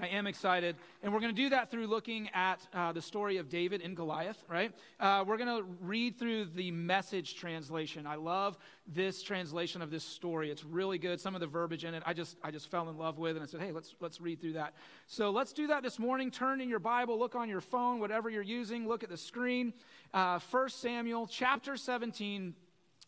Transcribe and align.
I 0.00 0.08
am 0.08 0.26
excited. 0.26 0.76
And 1.02 1.12
we're 1.12 1.20
going 1.20 1.34
to 1.34 1.42
do 1.42 1.48
that 1.50 1.70
through 1.70 1.86
looking 1.86 2.28
at 2.32 2.66
uh, 2.72 2.92
the 2.92 3.02
story 3.02 3.38
of 3.38 3.48
David 3.48 3.82
and 3.82 3.96
Goliath, 3.96 4.42
right? 4.48 4.72
Uh, 4.98 5.24
we're 5.26 5.36
going 5.36 5.62
to 5.62 5.68
read 5.80 6.18
through 6.18 6.46
the 6.46 6.70
message 6.70 7.34
translation. 7.36 8.06
I 8.06 8.14
love 8.14 8.56
this 8.86 9.22
translation 9.22 9.82
of 9.82 9.90
this 9.90 10.04
story. 10.04 10.50
It's 10.50 10.64
really 10.64 10.98
good. 10.98 11.20
Some 11.20 11.34
of 11.34 11.40
the 11.40 11.46
verbiage 11.46 11.84
in 11.84 11.94
it, 11.94 12.02
I 12.06 12.12
just, 12.12 12.36
I 12.42 12.50
just 12.50 12.70
fell 12.70 12.88
in 12.88 12.98
love 12.98 13.18
with. 13.18 13.36
And 13.36 13.42
I 13.42 13.46
said, 13.46 13.60
hey, 13.60 13.72
let's, 13.72 13.94
let's 14.00 14.20
read 14.20 14.40
through 14.40 14.54
that. 14.54 14.74
So 15.06 15.30
let's 15.30 15.52
do 15.52 15.66
that 15.68 15.82
this 15.82 15.98
morning. 15.98 16.30
Turn 16.30 16.60
in 16.60 16.68
your 16.68 16.78
Bible, 16.78 17.18
look 17.18 17.34
on 17.34 17.48
your 17.48 17.60
phone, 17.60 17.98
whatever 17.98 18.30
you're 18.30 18.42
using, 18.42 18.86
look 18.86 19.02
at 19.02 19.08
the 19.08 19.16
screen. 19.16 19.72
Uh, 20.14 20.38
1 20.50 20.68
Samuel 20.68 21.26
chapter 21.26 21.76
17, 21.76 22.54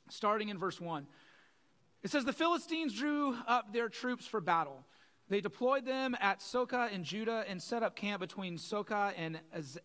starting 0.09 0.49
in 0.49 0.59
verse 0.59 0.81
1. 0.81 1.07
It 2.03 2.11
says, 2.11 2.25
The 2.25 2.33
Philistines 2.33 2.95
drew 2.95 3.37
up 3.47 3.73
their 3.73 3.89
troops 3.89 4.27
for 4.27 4.41
battle. 4.41 4.85
They 5.33 5.41
deployed 5.41 5.87
them 5.87 6.15
at 6.21 6.43
Socoh 6.43 6.93
in 6.93 7.05
Judah 7.05 7.47
and 7.49 7.63
set 7.63 7.83
up 7.83 7.97
camp 7.97 8.21
between 8.21 8.59
Socoh 8.59 9.15
and 9.17 9.41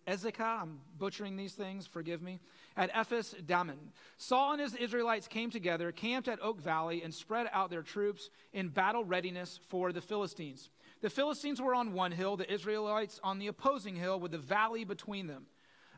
Ezekah. 0.05 0.61
I'm 0.61 0.81
butchering 0.99 1.37
these 1.37 1.53
things, 1.53 1.87
forgive 1.87 2.21
me. 2.21 2.41
At 2.75 2.91
Ephes 2.93 3.33
Dammim. 3.45 3.79
Saul 4.17 4.51
and 4.51 4.61
his 4.61 4.75
Israelites 4.75 5.25
came 5.29 5.49
together, 5.49 5.93
camped 5.93 6.27
at 6.27 6.41
Oak 6.41 6.59
Valley, 6.59 7.01
and 7.01 7.13
spread 7.13 7.47
out 7.53 7.69
their 7.69 7.81
troops 7.81 8.29
in 8.51 8.67
battle 8.67 9.05
readiness 9.05 9.57
for 9.69 9.93
the 9.93 10.01
Philistines. 10.01 10.69
The 10.99 11.09
Philistines 11.09 11.61
were 11.61 11.73
on 11.73 11.93
one 11.93 12.11
hill, 12.11 12.35
the 12.35 12.51
Israelites 12.53 13.21
on 13.23 13.39
the 13.39 13.47
opposing 13.47 13.95
hill, 13.95 14.19
with 14.19 14.33
the 14.33 14.37
valley 14.37 14.83
between 14.83 15.27
them. 15.27 15.45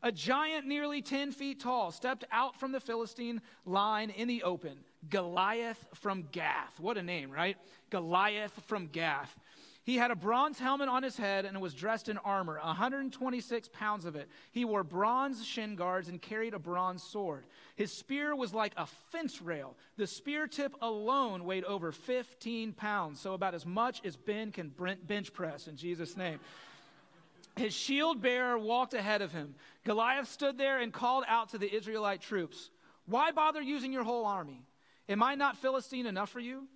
A 0.04 0.12
giant 0.12 0.68
nearly 0.68 1.02
10 1.02 1.32
feet 1.32 1.60
tall 1.60 1.90
stepped 1.90 2.24
out 2.32 2.60
from 2.60 2.72
the 2.72 2.80
Philistine 2.80 3.42
line 3.66 4.12
in 4.12 4.28
the 4.28 4.44
open. 4.44 4.78
Goliath 5.08 5.84
from 5.96 6.28
Gath. 6.32 6.80
What 6.80 6.98
a 6.98 7.04
name, 7.04 7.32
right? 7.32 7.58
Goliath 7.90 8.60
from 8.68 8.88
Gath. 8.88 9.34
He 9.84 9.96
had 9.96 10.12
a 10.12 10.16
bronze 10.16 10.60
helmet 10.60 10.88
on 10.88 11.02
his 11.02 11.18
head 11.18 11.46
and 11.46 11.60
was 11.62 11.74
dressed 11.74 12.10
in 12.10 12.20
armor, 12.20 12.60
126 12.62 13.70
pounds 13.74 14.06
of 14.06 14.16
it. 14.16 14.30
He 14.52 14.64
wore 14.64 14.84
bronze 14.84 15.44
shin 15.44 15.76
guards 15.76 16.10
and 16.10 16.22
carried 16.22 16.54
a 16.54 16.60
bronze 16.60 17.02
sword. 17.02 17.46
His 17.76 17.92
spear 17.92 18.36
was 18.36 18.54
like 18.54 18.74
a 18.78 18.86
fence 18.86 19.42
rail. 19.42 19.76
The 19.98 20.06
spear 20.06 20.46
tip 20.46 20.76
alone 20.82 21.44
weighed 21.44 21.64
over 21.64 21.92
15 21.92 22.74
pounds, 22.74 23.20
so 23.20 23.34
about 23.34 23.56
as 23.56 23.66
much 23.66 24.02
as 24.06 24.16
Ben 24.16 24.52
can 24.52 24.72
bench 25.08 25.34
press 25.34 25.68
in 25.68 25.76
Jesus' 25.76 26.16
name. 26.16 26.40
His 27.56 27.74
shield 27.74 28.22
bearer 28.22 28.60
walked 28.60 28.94
ahead 28.94 29.22
of 29.24 29.32
him. 29.32 29.56
Goliath 29.86 30.30
stood 30.30 30.58
there 30.58 30.80
and 30.80 30.94
called 30.94 31.24
out 31.28 31.50
to 31.50 31.58
the 31.58 31.74
Israelite 31.74 32.22
troops 32.22 32.70
Why 33.08 33.32
bother 33.32 33.62
using 33.62 33.92
your 33.92 34.04
whole 34.04 34.26
army? 34.26 34.62
Am 35.10 35.22
I 35.24 35.36
not 35.36 35.58
Philistine 35.58 36.06
enough 36.06 36.30
for 36.30 36.40
you? 36.40 36.68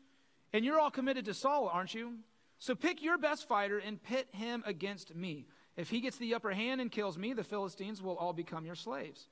And 0.52 0.66
you're 0.66 0.80
all 0.80 0.92
committed 0.92 1.26
to 1.26 1.34
Saul, 1.34 1.70
aren't 1.72 1.94
you? 1.94 2.16
So 2.60 2.76
pick 2.76 3.02
your 3.02 3.18
best 3.18 3.48
fighter 3.48 3.78
and 3.78 4.02
pit 4.02 4.28
him 4.32 4.64
against 4.66 5.16
me. 5.16 5.46
If 5.78 5.90
he 5.90 6.02
gets 6.02 6.18
the 6.18 6.36
upper 6.36 6.52
hand 6.52 6.82
and 6.82 6.92
kills 6.92 7.18
me, 7.18 7.34
the 7.34 7.44
Philistines 7.44 8.02
will 8.02 8.18
all 8.18 8.34
become 8.34 8.66
your 8.66 8.76
slaves. 8.76 9.28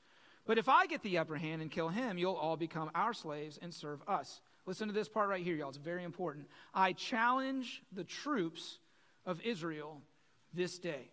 But 0.46 0.58
if 0.58 0.70
I 0.70 0.86
get 0.86 1.04
the 1.04 1.18
upper 1.18 1.36
hand 1.36 1.62
and 1.62 1.70
kill 1.70 1.90
him, 1.90 2.18
you'll 2.18 2.34
all 2.34 2.58
become 2.58 2.90
our 2.96 3.14
slaves 3.14 3.60
and 3.62 3.74
serve 3.74 4.02
us. 4.08 4.42
Listen 4.66 4.88
to 4.88 4.94
this 4.94 5.10
part 5.10 5.30
right 5.30 5.44
here, 5.44 5.56
y'all. 5.56 5.70
It's 5.70 5.78
very 5.78 6.04
important. 6.04 6.48
I 6.74 6.94
challenge 6.94 7.84
the 7.92 8.04
troops 8.04 8.80
of 9.26 9.42
Israel 9.42 10.02
this 10.54 10.78
day. 10.80 11.10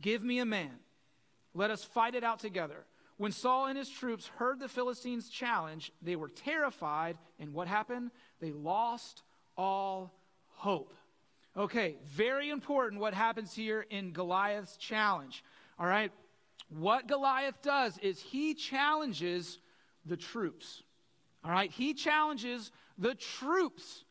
Give 0.00 0.22
me 0.22 0.38
a 0.38 0.44
man. 0.44 0.78
Let 1.54 1.70
us 1.70 1.84
fight 1.84 2.14
it 2.14 2.24
out 2.24 2.38
together. 2.40 2.84
When 3.20 3.32
Saul 3.32 3.66
and 3.66 3.76
his 3.76 3.90
troops 3.90 4.26
heard 4.38 4.58
the 4.60 4.66
Philistines' 4.66 5.28
challenge, 5.28 5.92
they 6.00 6.16
were 6.16 6.30
terrified, 6.30 7.18
and 7.38 7.52
what 7.52 7.68
happened? 7.68 8.12
They 8.40 8.50
lost 8.50 9.24
all 9.58 10.14
hope. 10.46 10.94
Okay, 11.54 11.98
very 12.06 12.48
important 12.48 12.98
what 12.98 13.12
happens 13.12 13.52
here 13.52 13.84
in 13.90 14.12
Goliath's 14.12 14.78
challenge. 14.78 15.44
All 15.78 15.84
right, 15.84 16.10
what 16.70 17.08
Goliath 17.08 17.60
does 17.60 17.98
is 17.98 18.18
he 18.18 18.54
challenges 18.54 19.58
the 20.06 20.16
troops. 20.16 20.82
All 21.44 21.50
right, 21.50 21.70
he 21.70 21.92
challenges 21.92 22.72
the 22.96 23.14
troops 23.16 24.06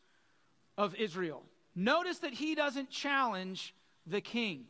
of 0.78 0.94
Israel. 0.94 1.41
Notice 1.73 2.19
that 2.19 2.34
he 2.34 2.53
doesn't 2.53 2.91
challenge 2.91 3.73
the 4.05 4.22
king, 4.22 4.66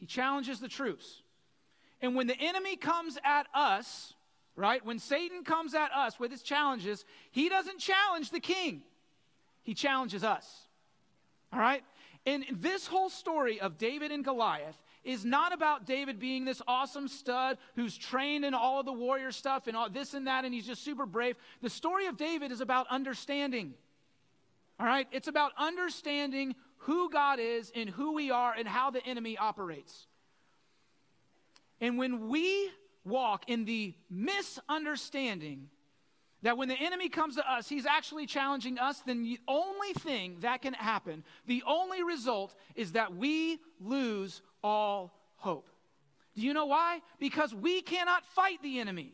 he 0.00 0.06
challenges 0.06 0.58
the 0.58 0.66
troops. 0.66 1.21
And 2.02 2.16
when 2.16 2.26
the 2.26 2.38
enemy 2.38 2.76
comes 2.76 3.16
at 3.24 3.46
us, 3.54 4.12
right, 4.56 4.84
when 4.84 4.98
Satan 4.98 5.44
comes 5.44 5.74
at 5.74 5.92
us 5.94 6.18
with 6.18 6.32
his 6.32 6.42
challenges, 6.42 7.04
he 7.30 7.48
doesn't 7.48 7.78
challenge 7.78 8.30
the 8.30 8.40
king, 8.40 8.82
he 9.62 9.72
challenges 9.72 10.24
us. 10.24 10.66
All 11.52 11.60
right? 11.60 11.84
And 12.26 12.44
this 12.52 12.86
whole 12.86 13.10
story 13.10 13.60
of 13.60 13.78
David 13.78 14.12
and 14.12 14.24
Goliath 14.24 14.80
is 15.04 15.24
not 15.24 15.52
about 15.52 15.86
David 15.86 16.20
being 16.20 16.44
this 16.44 16.62
awesome 16.68 17.08
stud 17.08 17.58
who's 17.74 17.96
trained 17.96 18.44
in 18.44 18.54
all 18.54 18.78
of 18.78 18.86
the 18.86 18.92
warrior 18.92 19.32
stuff 19.32 19.66
and 19.66 19.76
all 19.76 19.90
this 19.90 20.14
and 20.14 20.26
that, 20.28 20.44
and 20.44 20.54
he's 20.54 20.66
just 20.66 20.84
super 20.84 21.06
brave. 21.06 21.36
The 21.60 21.70
story 21.70 22.06
of 22.06 22.16
David 22.16 22.52
is 22.52 22.60
about 22.60 22.86
understanding. 22.88 23.74
All 24.78 24.86
right? 24.86 25.08
It's 25.10 25.28
about 25.28 25.52
understanding 25.58 26.54
who 26.78 27.10
God 27.10 27.38
is 27.40 27.72
and 27.74 27.90
who 27.90 28.12
we 28.12 28.30
are 28.30 28.54
and 28.56 28.66
how 28.66 28.90
the 28.90 29.04
enemy 29.04 29.36
operates. 29.36 30.06
And 31.82 31.98
when 31.98 32.28
we 32.28 32.70
walk 33.04 33.48
in 33.48 33.64
the 33.64 33.92
misunderstanding 34.08 35.68
that 36.42 36.56
when 36.56 36.68
the 36.68 36.76
enemy 36.78 37.08
comes 37.08 37.34
to 37.36 37.52
us, 37.52 37.68
he's 37.68 37.86
actually 37.86 38.26
challenging 38.26 38.78
us, 38.78 39.00
then 39.04 39.24
the 39.24 39.40
only 39.48 39.92
thing 39.92 40.36
that 40.40 40.62
can 40.62 40.74
happen, 40.74 41.24
the 41.46 41.62
only 41.66 42.04
result 42.04 42.54
is 42.76 42.92
that 42.92 43.16
we 43.16 43.58
lose 43.80 44.42
all 44.62 45.12
hope. 45.36 45.68
Do 46.36 46.42
you 46.42 46.54
know 46.54 46.66
why? 46.66 47.00
Because 47.18 47.52
we 47.52 47.82
cannot 47.82 48.24
fight 48.26 48.62
the 48.62 48.78
enemy. 48.78 49.12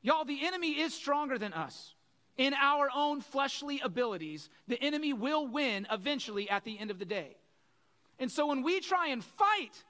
Y'all, 0.00 0.24
the 0.24 0.46
enemy 0.46 0.80
is 0.80 0.94
stronger 0.94 1.36
than 1.36 1.52
us. 1.52 1.94
In 2.36 2.54
our 2.54 2.88
own 2.94 3.20
fleshly 3.20 3.80
abilities, 3.80 4.48
the 4.68 4.80
enemy 4.80 5.12
will 5.12 5.48
win 5.48 5.88
eventually 5.90 6.48
at 6.48 6.62
the 6.62 6.78
end 6.78 6.92
of 6.92 7.00
the 7.00 7.04
day. 7.04 7.36
And 8.20 8.30
so 8.30 8.46
when 8.46 8.62
we 8.62 8.78
try 8.78 9.08
and 9.08 9.24
fight 9.24 9.84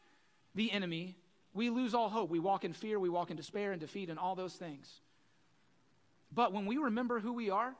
the 0.54 0.72
enemy, 0.72 1.16
we 1.54 1.70
lose 1.70 1.94
all 1.94 2.08
hope. 2.08 2.30
We 2.30 2.38
walk 2.38 2.64
in 2.64 2.72
fear, 2.72 2.98
we 2.98 3.08
walk 3.08 3.30
in 3.30 3.36
despair 3.36 3.72
and 3.72 3.80
defeat 3.80 4.10
and 4.10 4.18
all 4.18 4.34
those 4.34 4.54
things. 4.54 5.00
But 6.32 6.52
when 6.52 6.66
we 6.66 6.76
remember 6.76 7.20
who 7.20 7.32
we 7.32 7.50
are, 7.50 7.74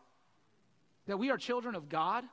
that 1.06 1.18
we 1.18 1.30
are 1.30 1.36
children 1.36 1.74
of 1.74 1.88
God, 1.88 2.24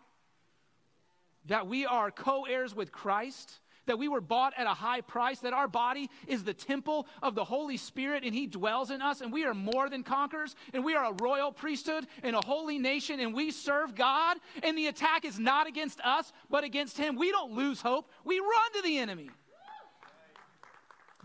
that 1.45 1.67
we 1.67 1.85
are 1.85 2.11
co 2.11 2.45
heirs 2.45 2.73
with 2.75 2.91
Christ, 2.91 3.59
that 3.85 3.99
we 3.99 4.07
were 4.07 4.21
bought 4.21 4.53
at 4.57 4.65
a 4.65 4.73
high 4.73 5.01
price, 5.01 5.39
that 5.39 5.53
our 5.53 5.67
body 5.67 6.09
is 6.27 6.43
the 6.43 6.53
temple 6.53 7.07
of 7.21 7.35
the 7.35 7.43
Holy 7.43 7.77
Spirit 7.77 8.23
and 8.23 8.33
He 8.33 8.47
dwells 8.47 8.89
in 8.91 9.01
us, 9.01 9.21
and 9.21 9.31
we 9.31 9.45
are 9.45 9.53
more 9.53 9.89
than 9.89 10.03
conquerors, 10.03 10.55
and 10.73 10.83
we 10.83 10.95
are 10.95 11.11
a 11.11 11.13
royal 11.13 11.51
priesthood 11.51 12.07
and 12.23 12.35
a 12.35 12.45
holy 12.45 12.79
nation, 12.79 13.19
and 13.19 13.33
we 13.33 13.51
serve 13.51 13.95
God, 13.95 14.37
and 14.63 14.77
the 14.77 14.87
attack 14.87 15.25
is 15.25 15.39
not 15.39 15.67
against 15.67 16.01
us, 16.01 16.31
but 16.49 16.63
against 16.63 16.97
Him. 16.97 17.15
We 17.15 17.31
don't 17.31 17.53
lose 17.53 17.81
hope, 17.81 18.09
we 18.23 18.39
run 18.39 18.73
to 18.75 18.81
the 18.81 18.97
enemy. 18.97 19.29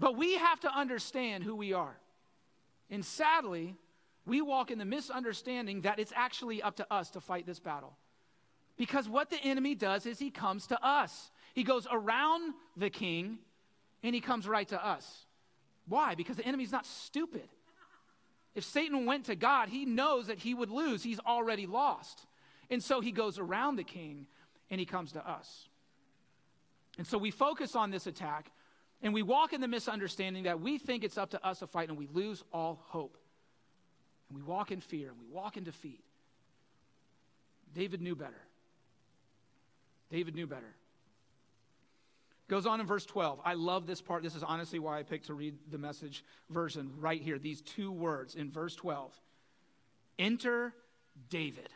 But 0.01 0.17
we 0.17 0.35
have 0.35 0.59
to 0.61 0.75
understand 0.75 1.45
who 1.45 1.55
we 1.55 1.75
are. 1.75 1.95
And 2.91 3.05
sadly, 3.05 3.77
we 4.27 4.41
walk 4.41 4.71
in 4.71 4.79
the 4.79 4.85
misunderstanding 4.87 5.83
that 5.83 5.99
it's 5.99 6.13
actually 6.17 6.63
up 6.63 6.77
to 6.77 6.93
us 6.93 7.11
to 7.11 7.21
fight 7.21 7.47
this 7.47 7.61
battle. 7.61 7.97
Because 8.79 9.09
what 9.09 9.29
the 9.29 9.41
enemy 9.45 9.75
does 9.75 10.07
is 10.07 10.19
he 10.19 10.31
comes 10.31 10.67
to 10.69 10.85
us. 10.85 11.31
He 11.53 11.65
goes 11.65 11.87
around 11.93 12.55
the 12.79 12.89
king 12.89 13.39
and 14.03 14.15
he 14.15 14.23
comes 14.23 14.49
right 14.49 14.67
to 14.69 14.85
us. 14.85 15.27
Why? 15.87 16.15
Because 16.15 16.37
the 16.37 16.47
enemy's 16.47 16.73
not 16.73 16.87
stupid. 16.87 17.49
If 18.55 18.65
Satan 18.65 19.05
went 19.05 19.27
to 19.27 19.37
God, 19.37 19.69
he 19.69 19.85
knows 19.85 20.29
that 20.29 20.39
he 20.39 20.55
would 20.55 20.71
lose. 20.71 21.03
He's 21.03 21.21
already 21.21 21.67
lost. 21.67 22.27
And 22.71 22.83
so 22.83 23.03
he 23.03 23.13
goes 23.13 23.39
around 23.39 23.77
the 23.77 23.85
king 23.85 24.27
and 24.71 24.81
he 24.81 24.87
comes 24.87 25.13
to 25.13 25.29
us. 25.29 25.69
And 26.97 27.07
so 27.07 27.19
we 27.19 27.31
focus 27.31 27.77
on 27.77 27.91
this 27.91 28.07
attack 28.07 28.51
and 29.03 29.15
we 29.15 29.23
walk 29.23 29.53
in 29.53 29.61
the 29.61 29.69
misunderstanding 29.69 30.45
that 30.45 30.61
we 30.61 30.79
think 30.79 31.05
it's 31.05 31.17
up 31.17 31.31
to 31.31 31.47
us 31.47 31.61
to 31.61 31.67
fight 31.67 31.89
and 31.89 31.97
we 31.97 32.07
lose 32.13 32.45
all 32.53 32.83
hope. 32.89 33.17
And 34.29 34.39
we 34.39 34.45
walk 34.45 34.71
in 34.71 34.81
fear 34.81 35.09
and 35.09 35.19
we 35.19 35.27
walk 35.27 35.57
in 35.57 35.65
defeat. 35.65 36.05
David 37.75 38.03
knew 38.03 38.15
better. 38.15 38.43
David 40.11 40.35
knew 40.35 40.47
better. 40.47 40.75
Goes 42.49 42.67
on 42.67 42.81
in 42.81 42.87
verse 42.87 43.07
12. 43.07 43.41
I 43.45 43.55
love 43.55 43.87
this 43.87 44.03
part. 44.03 44.25
This 44.25 44.35
is 44.35 44.43
honestly 44.43 44.81
why 44.81 44.99
I 44.99 45.05
picked 45.05 45.27
to 45.27 45.35
read 45.35 45.55
the 45.71 45.79
message 45.79 46.25
version 46.51 46.91
right 46.99 47.23
here. 47.23 47.39
These 47.39 47.63
two 47.63 47.93
words 47.93 48.35
in 48.35 48.51
verse 48.51 48.75
12 48.75 49.19
Enter 50.19 50.75
David. 51.29 51.69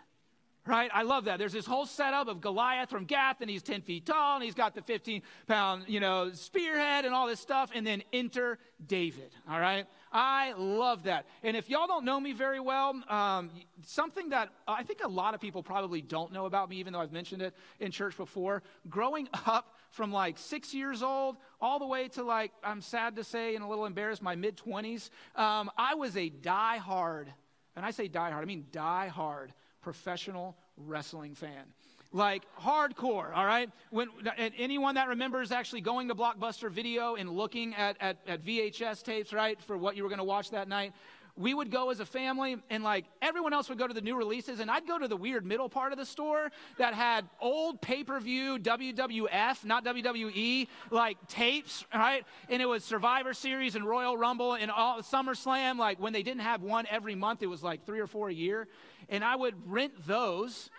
Right? 0.67 0.91
I 0.95 1.03
love 1.03 1.27
that. 1.27 1.39
There's 1.39 1.53
this 1.53 1.67
whole 1.67 1.87
setup 1.87 2.29
of 2.29 2.41
Goliath 2.41 2.89
from 2.89 3.05
Gath, 3.05 3.41
and 3.41 3.51
he's 3.51 3.63
10 3.63 3.83
feet 3.83 4.07
tall, 4.07 4.37
and 4.37 4.45
he's 4.45 4.55
got 4.55 4.75
the 4.75 4.83
15 4.83 5.23
pound, 5.47 5.85
you 5.89 6.01
know, 6.01 6.33
spearhead 6.33 7.05
and 7.05 7.15
all 7.15 7.27
this 7.27 7.41
stuff, 7.41 7.71
and 7.75 7.87
then 7.87 8.03
enter 8.13 8.59
David, 8.87 9.31
all 9.49 9.61
right? 9.61 9.87
I 10.11 10.55
love 10.57 11.03
that. 11.05 11.27
And 11.43 11.57
if 11.57 11.69
y'all 11.69 11.87
don't 11.87 12.05
know 12.05 12.19
me 12.19 12.33
very 12.33 12.61
well, 12.61 12.95
um, 13.09 13.51
something 13.85 14.31
that 14.31 14.51
I 14.67 14.85
think 14.85 15.01
a 15.05 15.09
lot 15.09 15.35
of 15.35 15.41
people 15.41 15.63
probably 15.63 16.01
don't 16.01 16.33
know 16.33 16.47
about 16.47 16.71
me, 16.71 16.77
even 16.77 16.93
though 16.93 17.01
I've 17.01 17.13
mentioned 17.13 17.43
it 17.43 17.55
in 17.81 17.91
church 17.91 18.17
before, 18.17 18.63
growing 18.89 19.29
up 19.47 19.75
from 19.91 20.13
like 20.13 20.39
six 20.39 20.73
years 20.73 21.03
old 21.03 21.37
all 21.61 21.79
the 21.79 21.87
way 21.87 22.09
to 22.09 22.23
like, 22.23 22.53
I'm 22.63 22.81
sad 22.81 23.17
to 23.17 23.25
say 23.25 23.55
and 23.55 23.65
a 23.65 23.69
little 23.69 23.87
embarrassed, 23.87 24.23
my 24.23 24.35
mid 24.35 24.57
20s, 24.57 25.11
um, 25.37 25.71
I 25.77 25.95
was 25.95 26.17
a 26.17 26.29
die 26.29 26.79
hard, 26.79 27.33
and 27.77 27.85
I 27.85 27.91
say 27.91 28.09
die 28.09 28.31
hard, 28.31 28.43
I 28.43 28.47
mean 28.47 28.67
die 28.73 29.09
hard 29.09 29.53
professional 29.85 30.57
wrestling 30.79 31.35
fan. 31.35 31.65
Like 32.13 32.43
hardcore, 32.61 33.37
all 33.37 33.45
right? 33.45 33.69
When, 33.91 34.09
anyone 34.37 34.95
that 34.95 35.09
remembers 35.09 35.53
actually 35.53 35.83
going 35.83 36.09
to 36.09 36.15
Blockbuster 36.15 36.71
Video 36.71 37.17
and 37.17 37.29
looking 37.29 37.75
at, 37.75 37.97
at, 38.01 38.19
at 38.27 38.45
VHS 38.45 39.03
tapes, 39.03 39.33
right, 39.33 39.61
for 39.61 39.77
what 39.77 39.97
you 39.97 40.03
were 40.05 40.09
to 40.17 40.25
watch 40.25 40.51
that 40.51 40.69
night, 40.69 40.93
we 41.37 41.53
would 41.53 41.71
go 41.71 41.91
as 41.91 41.99
a 41.99 42.07
family 42.07 42.57
and 42.71 42.85
like 42.85 43.05
everyone 43.21 43.53
else 43.53 43.69
would 43.69 43.79
go 43.79 43.89
to 43.89 43.95
the 43.95 44.01
new 44.01 44.17
releases 44.17 44.61
and 44.61 44.71
i'd 44.71 44.87
go 44.87 44.99
to 44.99 45.09
the 45.09 45.17
weird 45.17 45.45
middle 45.45 45.69
part 45.69 45.91
of 45.93 45.99
the 45.99 46.07
store 46.07 46.51
that 46.79 46.95
had 46.95 47.29
old 47.41 47.81
pay-per-view 47.81 48.59
wwf 48.59 49.65
not 49.65 49.85
wwe 49.85 50.69
like 50.91 51.17
tapes 51.27 51.85
right? 51.93 52.25
And 52.49 52.63
it 52.63 52.67
was 52.67 52.85
survivor 52.85 53.35
series 53.35 53.75
and 53.75 53.85
royal 53.85 54.17
rumble 54.17 54.55
and 54.55 54.71
all 54.71 55.01
summerslam 55.01 55.79
like 55.79 55.99
when 55.99 56.13
they 56.13 56.23
didn't 56.23 56.43
have 56.43 56.63
one 56.63 56.87
every 56.89 57.15
month 57.15 57.43
it 57.43 57.47
was 57.47 57.63
like 57.63 57.85
three 57.85 58.01
or 58.01 58.07
four 58.07 58.29
a 58.29 58.35
year 58.35 58.69
and 59.09 59.25
i 59.25 59.35
would 59.35 59.55
rent 59.71 59.93
those 60.07 60.71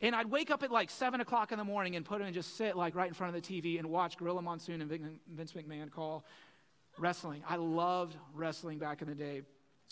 and 0.00 0.14
I'd 0.14 0.30
wake 0.30 0.50
up 0.50 0.62
at 0.62 0.70
like 0.70 0.90
7 0.90 1.20
o'clock 1.20 1.50
in 1.50 1.56
the 1.56 1.64
morning 1.64 1.96
and 1.96 2.04
put 2.04 2.20
in 2.20 2.26
and 2.26 2.34
just 2.34 2.56
sit 2.56 2.76
like 2.76 2.94
right 2.94 3.08
in 3.08 3.14
front 3.14 3.34
of 3.34 3.42
the 3.42 3.62
TV 3.62 3.78
and 3.78 3.88
watch 3.88 4.18
Gorilla 4.18 4.42
Monsoon 4.42 4.82
and 4.82 4.90
Vince 5.32 5.52
McMahon 5.52 5.90
call 5.90 6.26
wrestling. 6.98 7.42
I 7.48 7.56
loved 7.56 8.16
wrestling 8.34 8.78
back 8.78 9.02
in 9.02 9.08
the 9.08 9.14
day. 9.14 9.42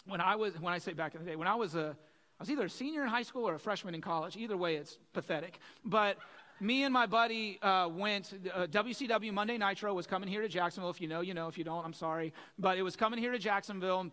When 0.06 0.20
I 0.20 0.36
was, 0.36 0.52
when 0.60 0.74
I 0.74 0.78
say 0.78 0.92
back 0.92 1.14
in 1.14 1.24
the 1.24 1.30
day, 1.30 1.36
when 1.36 1.48
I 1.48 1.54
was 1.54 1.74
a, 1.74 1.96
I 2.38 2.42
was 2.42 2.50
either 2.50 2.66
a 2.66 2.70
senior 2.70 3.02
in 3.02 3.08
high 3.08 3.22
school 3.22 3.48
or 3.48 3.54
a 3.54 3.58
freshman 3.58 3.94
in 3.94 4.00
college. 4.00 4.36
Either 4.36 4.56
way, 4.56 4.76
it's 4.76 4.98
pathetic. 5.12 5.58
But 5.84 6.18
me 6.60 6.82
and 6.82 6.92
my 6.92 7.06
buddy 7.06 7.58
uh, 7.62 7.88
went, 7.88 8.34
uh, 8.52 8.66
WCW 8.66 9.32
Monday 9.32 9.56
Nitro 9.56 9.94
was 9.94 10.06
coming 10.06 10.28
here 10.28 10.42
to 10.42 10.48
Jacksonville. 10.48 10.90
If 10.90 11.00
you 11.00 11.08
know, 11.08 11.20
you 11.20 11.34
know. 11.34 11.48
If 11.48 11.56
you 11.56 11.64
don't, 11.64 11.84
I'm 11.84 11.92
sorry. 11.92 12.32
But 12.58 12.78
it 12.78 12.82
was 12.82 12.96
coming 12.96 13.18
here 13.18 13.32
to 13.32 13.38
Jacksonville, 13.38 14.10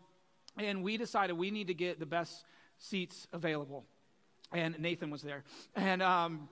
and 0.57 0.83
we 0.83 0.97
decided 0.97 1.33
we 1.33 1.51
need 1.51 1.67
to 1.67 1.73
get 1.73 1.99
the 1.99 2.05
best 2.05 2.45
seats 2.79 3.27
available 3.31 3.85
and 4.51 4.79
Nathan 4.79 5.09
was 5.09 5.21
there. 5.21 5.43
And, 5.75 6.01
um, 6.01 6.49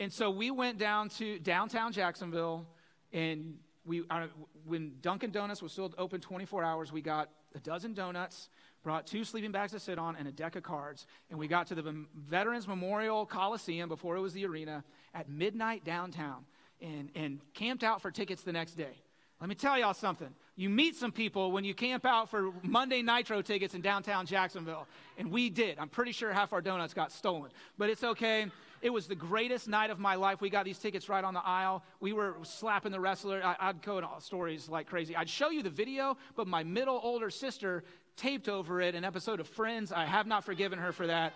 and 0.00 0.12
so 0.12 0.30
we 0.30 0.50
went 0.50 0.78
down 0.78 1.08
to 1.10 1.38
downtown 1.38 1.92
Jacksonville, 1.92 2.66
and 3.12 3.58
we, 3.84 4.02
uh, 4.10 4.26
when 4.66 4.92
Dunkin' 5.02 5.30
Donuts 5.30 5.62
was 5.62 5.72
still 5.72 5.92
open 5.98 6.20
24 6.20 6.64
hours, 6.64 6.92
we 6.92 7.00
got 7.00 7.28
a 7.54 7.58
dozen 7.58 7.94
donuts, 7.94 8.48
brought 8.82 9.06
two 9.06 9.24
sleeping 9.24 9.52
bags 9.52 9.72
to 9.72 9.80
sit 9.80 9.98
on, 9.98 10.16
and 10.16 10.26
a 10.26 10.32
deck 10.32 10.56
of 10.56 10.62
cards. 10.62 11.06
And 11.30 11.38
we 11.38 11.46
got 11.46 11.66
to 11.68 11.74
the 11.74 12.04
Veterans 12.16 12.66
Memorial 12.66 13.24
Coliseum 13.24 13.88
before 13.88 14.16
it 14.16 14.20
was 14.20 14.32
the 14.32 14.46
arena 14.46 14.82
at 15.14 15.28
midnight 15.28 15.84
downtown 15.84 16.44
and, 16.80 17.10
and 17.14 17.40
camped 17.54 17.84
out 17.84 18.02
for 18.02 18.10
tickets 18.10 18.42
the 18.42 18.52
next 18.52 18.74
day. 18.74 19.02
Let 19.44 19.50
me 19.50 19.56
tell 19.56 19.78
y'all 19.78 19.92
something. 19.92 20.30
You 20.56 20.70
meet 20.70 20.96
some 20.96 21.12
people 21.12 21.52
when 21.52 21.64
you 21.64 21.74
camp 21.74 22.06
out 22.06 22.30
for 22.30 22.50
Monday 22.62 23.02
Nitro 23.02 23.42
tickets 23.42 23.74
in 23.74 23.82
downtown 23.82 24.24
Jacksonville. 24.24 24.86
And 25.18 25.30
we 25.30 25.50
did. 25.50 25.78
I'm 25.78 25.90
pretty 25.90 26.12
sure 26.12 26.32
half 26.32 26.54
our 26.54 26.62
donuts 26.62 26.94
got 26.94 27.12
stolen. 27.12 27.50
But 27.76 27.90
it's 27.90 28.02
okay. 28.02 28.46
It 28.80 28.88
was 28.88 29.06
the 29.06 29.14
greatest 29.14 29.68
night 29.68 29.90
of 29.90 29.98
my 29.98 30.14
life. 30.14 30.40
We 30.40 30.48
got 30.48 30.64
these 30.64 30.78
tickets 30.78 31.10
right 31.10 31.22
on 31.22 31.34
the 31.34 31.44
aisle. 31.44 31.82
We 32.00 32.14
were 32.14 32.36
slapping 32.42 32.90
the 32.90 33.00
wrestler. 33.00 33.42
I, 33.44 33.66
would 33.66 33.82
go 33.82 33.98
into 33.98 34.08
stories 34.20 34.66
like 34.70 34.86
crazy. 34.86 35.14
I'd 35.14 35.28
show 35.28 35.50
you 35.50 35.62
the 35.62 35.68
video, 35.68 36.16
but 36.36 36.46
my 36.46 36.64
middle 36.64 36.98
older 37.02 37.28
sister 37.28 37.84
taped 38.16 38.48
over 38.48 38.80
it 38.80 38.94
an 38.94 39.04
episode 39.04 39.40
of 39.40 39.46
Friends. 39.46 39.92
I 39.92 40.06
have 40.06 40.26
not 40.26 40.44
forgiven 40.44 40.78
her 40.78 40.92
for 40.92 41.06
that. 41.06 41.34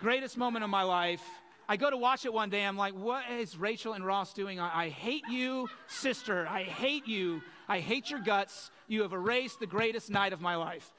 Greatest 0.00 0.36
moment 0.36 0.64
of 0.64 0.70
my 0.70 0.82
life. 0.82 1.22
I 1.68 1.76
go 1.76 1.88
to 1.88 1.96
watch 1.96 2.26
it 2.26 2.32
one 2.32 2.50
day. 2.50 2.64
I'm 2.64 2.76
like, 2.76 2.94
what 2.94 3.24
is 3.30 3.56
Rachel 3.56 3.94
and 3.94 4.04
Ross 4.04 4.34
doing? 4.34 4.60
I, 4.60 4.84
I, 4.84 4.88
hate 4.90 5.24
you, 5.30 5.68
sister. 5.86 6.46
I 6.46 6.62
hate 6.62 7.08
you. 7.08 7.40
I 7.68 7.80
hate 7.80 8.10
your 8.10 8.20
guts. 8.20 8.70
You 8.86 9.00
have 9.02 9.14
erased 9.14 9.60
the 9.60 9.66
greatest 9.66 10.10
night 10.10 10.34
of 10.34 10.42
my 10.42 10.56
life. 10.56 10.92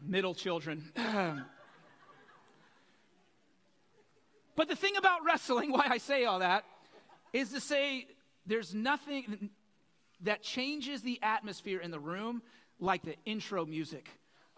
Middle 0.00 0.34
children. 0.34 0.90
but 4.56 4.68
the 4.68 4.76
thing 4.76 4.96
about 4.96 5.22
wrestling, 5.26 5.70
why 5.74 5.86
I 5.90 5.98
say 5.98 6.24
all 6.24 6.38
that, 6.38 6.64
is 7.34 7.50
to 7.50 7.60
say 7.60 8.06
there's 8.46 8.74
nothing 8.74 9.50
that 10.22 10.42
changes 10.42 11.02
the 11.02 11.18
atmosphere 11.22 11.78
in 11.78 11.90
the 11.90 12.00
room 12.00 12.40
like 12.80 13.02
the 13.02 13.16
intro 13.26 13.66
music 13.66 14.08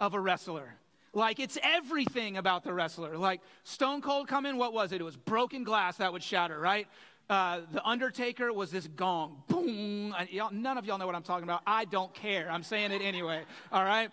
of 0.01 0.15
a 0.15 0.21
wrestler. 0.21 0.75
Like 1.13 1.41
it's 1.41 1.59
everything 1.63 2.37
about 2.37 2.65
the 2.65 2.73
wrestler. 2.73 3.17
Like 3.17 3.41
Stone 3.65 4.01
Cold 4.01 4.29
come 4.29 4.47
in, 4.47 4.57
what 4.57 4.73
was 4.73 4.93
it? 4.93 5.01
It 5.01 5.05
was 5.05 5.17
broken 5.17 5.65
glass 5.65 5.97
that 5.97 6.13
would 6.13 6.23
shatter, 6.23 6.59
right? 6.59 6.87
Uh, 7.29 7.61
the 7.73 7.85
Undertaker 7.87 8.53
was 8.53 8.73
this 8.73 8.89
gong, 8.89 9.43
boom. 9.47 10.15
none 10.53 10.79
of 10.79 10.85
y'all 10.85 10.99
know 10.99 11.07
what 11.07 11.15
I'm 11.15 11.23
talking 11.23 11.45
about. 11.45 11.63
I 11.65 11.85
don't 11.85 12.13
care. 12.13 12.51
I'm 12.51 12.65
saying 12.65 12.91
it 12.91 13.03
anyway. 13.03 13.43
All 13.71 13.85
right. 13.85 14.11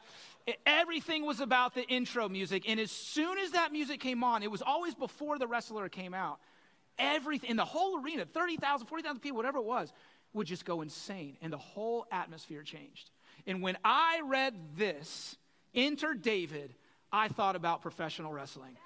Everything 0.68 1.26
was 1.26 1.40
about 1.40 1.74
the 1.74 1.82
intro 1.88 2.30
music, 2.30 2.70
and 2.70 2.80
as 2.80 2.92
soon 2.92 3.38
as 3.40 3.52
that 3.52 3.72
music 3.72 4.00
came 4.00 4.24
on, 4.24 4.44
it 4.44 4.52
was 4.52 4.62
always 4.62 4.94
before 4.94 5.40
the 5.40 5.48
wrestler 5.48 5.90
came 5.90 6.14
out. 6.14 6.40
Everything 7.00 7.50
in 7.50 7.58
the 7.58 7.66
whole 7.66 8.02
arena, 8.02 8.26
30,000, 8.26 8.88
40,000 8.88 9.20
people, 9.20 9.36
whatever 9.36 9.58
it 9.58 9.66
was, 9.66 9.92
would 10.34 10.48
just 10.48 10.64
go 10.64 10.82
insane, 10.82 11.38
and 11.42 11.52
the 11.52 11.58
whole 11.58 12.06
atmosphere 12.12 12.62
changed. 12.62 13.10
And 13.48 13.62
when 13.62 13.78
I 13.84 14.22
read 14.24 14.54
this, 14.78 15.36
Enter 15.76 16.14
David, 16.14 16.74
I 17.12 17.28
thought 17.28 17.56
about 17.56 17.82
professional 17.82 18.32
wrestling. 18.32 18.78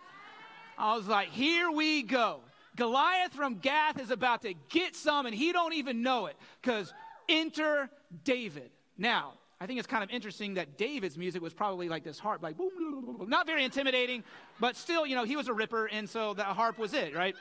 I 0.77 0.95
was 0.95 1.07
like, 1.07 1.29
here 1.29 1.71
we 1.71 2.03
go. 2.03 2.39
Goliath 2.75 3.33
from 3.33 3.55
Gath 3.55 3.99
is 3.99 4.11
about 4.11 4.43
to 4.43 4.53
get 4.69 4.95
some, 4.95 5.25
and 5.25 5.35
he 5.35 5.51
don't 5.51 5.73
even 5.73 6.01
know 6.01 6.27
it 6.27 6.35
because 6.61 6.93
enter 7.27 7.89
David. 8.23 8.71
Now, 8.97 9.33
I 9.59 9.67
think 9.67 9.77
it's 9.77 9.87
kind 9.87 10.03
of 10.03 10.09
interesting 10.09 10.55
that 10.55 10.77
David's 10.77 11.17
music 11.17 11.41
was 11.41 11.53
probably 11.53 11.87
like 11.87 12.03
this 12.03 12.17
harp, 12.17 12.41
like 12.41 12.57
boom, 12.57 13.25
not 13.27 13.45
very 13.45 13.63
intimidating, 13.63 14.23
but 14.59 14.75
still, 14.75 15.05
you 15.05 15.15
know, 15.15 15.23
he 15.23 15.35
was 15.35 15.47
a 15.47 15.53
ripper, 15.53 15.85
and 15.85 16.09
so 16.09 16.33
the 16.33 16.43
harp 16.43 16.79
was 16.79 16.93
it, 16.93 17.15
right? 17.15 17.35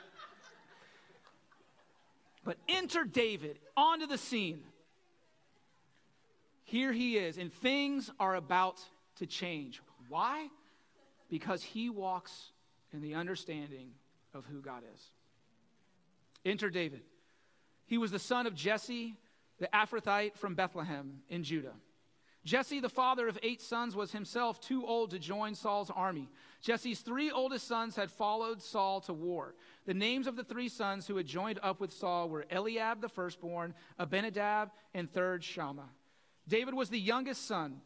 But 2.43 2.57
enter 2.67 3.05
David 3.05 3.57
onto 3.75 4.05
the 4.05 4.17
scene. 4.17 4.61
Here 6.63 6.93
he 6.93 7.17
is, 7.17 7.37
and 7.37 7.51
things 7.51 8.11
are 8.19 8.35
about 8.35 8.79
to 9.21 9.27
change. 9.27 9.81
Why? 10.09 10.47
Because 11.29 11.61
he 11.61 11.91
walks 11.91 12.51
in 12.91 13.01
the 13.01 13.13
understanding 13.13 13.91
of 14.33 14.45
who 14.45 14.61
God 14.61 14.81
is. 14.95 15.01
Enter 16.43 16.71
David. 16.71 17.01
He 17.85 17.99
was 17.99 18.09
the 18.09 18.17
son 18.17 18.47
of 18.47 18.55
Jesse, 18.55 19.15
the 19.59 19.69
Ephrathite 19.71 20.35
from 20.37 20.55
Bethlehem 20.55 21.19
in 21.29 21.43
Judah. 21.43 21.75
Jesse, 22.43 22.79
the 22.79 22.89
father 22.89 23.27
of 23.27 23.37
eight 23.43 23.61
sons, 23.61 23.95
was 23.95 24.11
himself 24.11 24.59
too 24.59 24.83
old 24.87 25.11
to 25.11 25.19
join 25.19 25.53
Saul's 25.53 25.91
army. 25.91 26.27
Jesse's 26.59 27.01
three 27.01 27.29
oldest 27.29 27.67
sons 27.67 27.95
had 27.95 28.09
followed 28.09 28.59
Saul 28.59 29.01
to 29.01 29.13
war. 29.13 29.53
The 29.85 29.93
names 29.93 30.25
of 30.25 30.35
the 30.35 30.43
three 30.43 30.67
sons 30.67 31.05
who 31.05 31.17
had 31.17 31.27
joined 31.27 31.59
up 31.61 31.79
with 31.79 31.93
Saul 31.93 32.27
were 32.27 32.47
Eliab, 32.49 33.01
the 33.01 33.09
firstborn, 33.09 33.75
Abinadab, 33.99 34.71
and 34.95 35.11
third 35.11 35.43
Shammah. 35.43 35.89
David 36.47 36.73
was 36.73 36.89
the 36.89 36.99
youngest 36.99 37.45
son. 37.45 37.81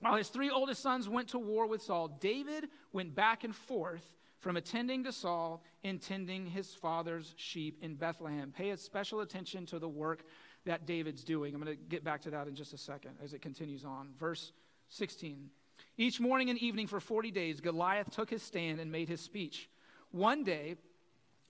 While 0.00 0.16
his 0.16 0.28
three 0.28 0.50
oldest 0.50 0.82
sons 0.82 1.08
went 1.08 1.28
to 1.28 1.38
war 1.38 1.66
with 1.66 1.82
Saul, 1.82 2.08
David 2.20 2.68
went 2.92 3.14
back 3.14 3.44
and 3.44 3.54
forth 3.54 4.14
from 4.38 4.56
attending 4.56 5.04
to 5.04 5.12
Saul 5.12 5.62
and 5.82 6.00
tending 6.00 6.46
his 6.46 6.74
father's 6.74 7.34
sheep 7.36 7.78
in 7.80 7.94
Bethlehem. 7.94 8.52
Pay 8.56 8.74
special 8.76 9.20
attention 9.20 9.66
to 9.66 9.78
the 9.78 9.88
work 9.88 10.24
that 10.66 10.86
David's 10.86 11.24
doing. 11.24 11.54
I'm 11.54 11.62
going 11.62 11.76
to 11.76 11.82
get 11.82 12.04
back 12.04 12.20
to 12.22 12.30
that 12.30 12.46
in 12.46 12.54
just 12.54 12.74
a 12.74 12.78
second 12.78 13.12
as 13.22 13.32
it 13.32 13.40
continues 13.40 13.84
on. 13.84 14.10
Verse 14.18 14.52
16. 14.90 15.48
Each 15.96 16.20
morning 16.20 16.50
and 16.50 16.58
evening 16.58 16.86
for 16.86 17.00
40 17.00 17.30
days, 17.30 17.60
Goliath 17.60 18.10
took 18.10 18.28
his 18.28 18.42
stand 18.42 18.80
and 18.80 18.92
made 18.92 19.08
his 19.08 19.20
speech. 19.20 19.68
One 20.10 20.44
day, 20.44 20.76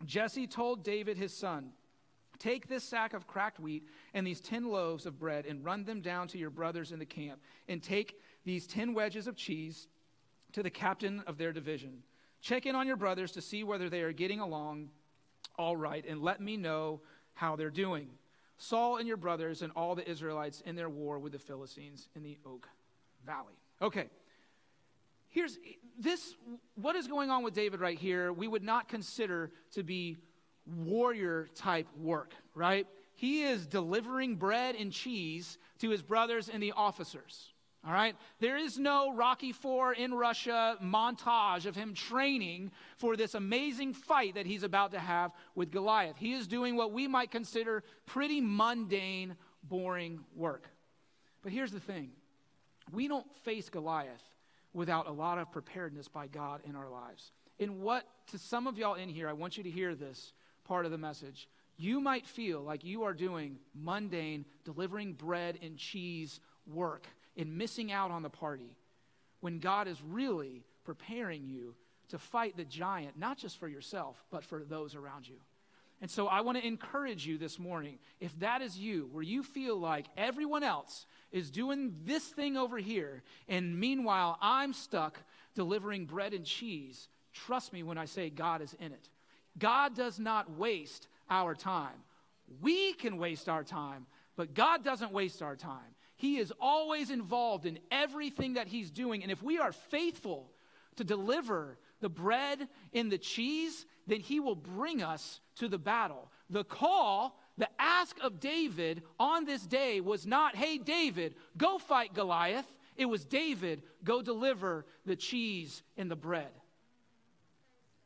Jesse 0.04 0.46
told 0.46 0.84
David 0.84 1.16
his 1.16 1.32
son, 1.32 1.72
Take 2.38 2.68
this 2.68 2.84
sack 2.84 3.14
of 3.14 3.26
cracked 3.26 3.58
wheat 3.58 3.88
and 4.12 4.26
these 4.26 4.40
ten 4.40 4.68
loaves 4.68 5.06
of 5.06 5.18
bread 5.18 5.46
and 5.46 5.64
run 5.64 5.84
them 5.84 6.00
down 6.00 6.28
to 6.28 6.38
your 6.38 6.50
brothers 6.50 6.92
in 6.92 6.98
the 6.98 7.06
camp, 7.06 7.40
and 7.68 7.82
take 7.82 8.20
these 8.46 8.66
ten 8.66 8.94
wedges 8.94 9.26
of 9.26 9.36
cheese 9.36 9.88
to 10.52 10.62
the 10.62 10.70
captain 10.70 11.22
of 11.26 11.36
their 11.36 11.52
division. 11.52 12.02
Check 12.40 12.64
in 12.64 12.74
on 12.74 12.86
your 12.86 12.96
brothers 12.96 13.32
to 13.32 13.42
see 13.42 13.64
whether 13.64 13.90
they 13.90 14.00
are 14.00 14.12
getting 14.12 14.40
along 14.40 14.88
all 15.58 15.76
right, 15.76 16.04
and 16.06 16.22
let 16.22 16.40
me 16.40 16.56
know 16.56 17.00
how 17.34 17.56
they're 17.56 17.70
doing. 17.70 18.08
Saul 18.58 18.96
and 18.96 19.06
your 19.06 19.16
brothers 19.16 19.62
and 19.62 19.72
all 19.74 19.94
the 19.94 20.08
Israelites 20.08 20.62
in 20.64 20.76
their 20.76 20.88
war 20.88 21.18
with 21.18 21.32
the 21.32 21.38
Philistines 21.38 22.08
in 22.14 22.22
the 22.22 22.38
Oak 22.46 22.68
Valley. 23.24 23.54
Okay. 23.82 24.08
Here's 25.28 25.58
this 25.98 26.34
what 26.76 26.96
is 26.96 27.06
going 27.06 27.30
on 27.30 27.42
with 27.42 27.52
David 27.52 27.80
right 27.80 27.98
here, 27.98 28.32
we 28.32 28.48
would 28.48 28.62
not 28.62 28.88
consider 28.88 29.50
to 29.72 29.82
be 29.82 30.16
warrior 30.66 31.48
type 31.54 31.88
work, 31.98 32.32
right? 32.54 32.86
He 33.14 33.42
is 33.42 33.66
delivering 33.66 34.36
bread 34.36 34.76
and 34.76 34.92
cheese 34.92 35.58
to 35.80 35.90
his 35.90 36.02
brothers 36.02 36.48
and 36.48 36.62
the 36.62 36.72
officers. 36.72 37.52
All 37.86 37.92
right? 37.92 38.16
There 38.40 38.56
is 38.56 38.78
no 38.78 39.14
Rocky 39.14 39.52
Four 39.52 39.92
in 39.92 40.12
Russia 40.12 40.76
montage 40.82 41.66
of 41.66 41.76
him 41.76 41.94
training 41.94 42.72
for 42.96 43.16
this 43.16 43.34
amazing 43.34 43.94
fight 43.94 44.34
that 44.34 44.44
he's 44.44 44.64
about 44.64 44.90
to 44.92 44.98
have 44.98 45.30
with 45.54 45.70
Goliath. 45.70 46.16
He 46.16 46.32
is 46.32 46.48
doing 46.48 46.74
what 46.74 46.90
we 46.90 47.06
might 47.06 47.30
consider 47.30 47.84
pretty 48.04 48.40
mundane, 48.40 49.36
boring 49.62 50.24
work. 50.34 50.68
But 51.42 51.52
here's 51.52 51.70
the 51.70 51.80
thing 51.80 52.10
we 52.92 53.06
don't 53.06 53.26
face 53.44 53.68
Goliath 53.68 54.22
without 54.72 55.06
a 55.06 55.12
lot 55.12 55.38
of 55.38 55.52
preparedness 55.52 56.08
by 56.08 56.26
God 56.26 56.62
in 56.68 56.74
our 56.74 56.88
lives. 56.88 57.30
In 57.60 57.80
what, 57.80 58.04
to 58.32 58.38
some 58.38 58.66
of 58.66 58.76
y'all 58.76 58.94
in 58.94 59.08
here, 59.08 59.28
I 59.28 59.32
want 59.32 59.56
you 59.56 59.62
to 59.62 59.70
hear 59.70 59.94
this 59.94 60.32
part 60.64 60.86
of 60.86 60.90
the 60.90 60.98
message. 60.98 61.48
You 61.78 62.00
might 62.00 62.26
feel 62.26 62.62
like 62.62 62.84
you 62.84 63.04
are 63.04 63.14
doing 63.14 63.58
mundane, 63.74 64.44
delivering 64.64 65.12
bread 65.12 65.58
and 65.62 65.76
cheese 65.76 66.40
work 66.66 67.06
and 67.36 67.56
missing 67.56 67.92
out 67.92 68.10
on 68.10 68.22
the 68.22 68.30
party 68.30 68.76
when 69.40 69.58
God 69.58 69.88
is 69.88 70.00
really 70.02 70.64
preparing 70.84 71.46
you 71.46 71.74
to 72.08 72.18
fight 72.18 72.56
the 72.56 72.64
giant, 72.64 73.18
not 73.18 73.38
just 73.38 73.58
for 73.58 73.68
yourself, 73.68 74.24
but 74.30 74.44
for 74.44 74.64
those 74.64 74.94
around 74.94 75.28
you. 75.28 75.36
And 76.00 76.10
so 76.10 76.26
I 76.26 76.42
want 76.42 76.58
to 76.58 76.66
encourage 76.66 77.26
you 77.26 77.38
this 77.38 77.58
morning, 77.58 77.98
if 78.20 78.38
that 78.40 78.60
is 78.60 78.78
you, 78.78 79.08
where 79.12 79.22
you 79.22 79.42
feel 79.42 79.78
like 79.78 80.06
everyone 80.16 80.62
else 80.62 81.06
is 81.32 81.50
doing 81.50 81.96
this 82.04 82.24
thing 82.24 82.56
over 82.56 82.76
here, 82.76 83.22
and 83.48 83.78
meanwhile 83.78 84.38
I'm 84.40 84.72
stuck 84.72 85.18
delivering 85.54 86.04
bread 86.04 86.34
and 86.34 86.44
cheese, 86.44 87.08
trust 87.32 87.72
me 87.72 87.82
when 87.82 87.96
I 87.96 88.04
say 88.04 88.28
God 88.28 88.60
is 88.60 88.74
in 88.78 88.92
it. 88.92 89.08
God 89.58 89.96
does 89.96 90.18
not 90.18 90.50
waste 90.58 91.08
our 91.30 91.54
time. 91.54 91.96
We 92.60 92.92
can 92.92 93.16
waste 93.16 93.48
our 93.48 93.64
time, 93.64 94.06
but 94.36 94.54
God 94.54 94.84
doesn't 94.84 95.12
waste 95.12 95.42
our 95.42 95.56
time. 95.56 95.94
He 96.16 96.38
is 96.38 96.52
always 96.60 97.10
involved 97.10 97.66
in 97.66 97.78
everything 97.90 98.54
that 98.54 98.68
He's 98.68 98.90
doing. 98.90 99.22
And 99.22 99.30
if 99.30 99.42
we 99.42 99.58
are 99.58 99.72
faithful 99.72 100.50
to 100.96 101.04
deliver 101.04 101.78
the 102.00 102.08
bread 102.08 102.68
and 102.92 103.12
the 103.12 103.18
cheese, 103.18 103.84
then 104.06 104.20
He 104.20 104.40
will 104.40 104.56
bring 104.56 105.02
us 105.02 105.40
to 105.56 105.68
the 105.68 105.78
battle. 105.78 106.30
The 106.48 106.64
call, 106.64 107.38
the 107.58 107.68
ask 107.78 108.16
of 108.22 108.40
David 108.40 109.02
on 109.18 109.44
this 109.44 109.66
day 109.66 110.00
was 110.00 110.26
not, 110.26 110.56
hey, 110.56 110.78
David, 110.78 111.34
go 111.56 111.78
fight 111.78 112.14
Goliath. 112.14 112.66
It 112.96 113.06
was, 113.06 113.24
David, 113.24 113.82
go 114.02 114.22
deliver 114.22 114.86
the 115.04 115.16
cheese 115.16 115.82
and 115.98 116.10
the 116.10 116.16
bread. 116.16 116.50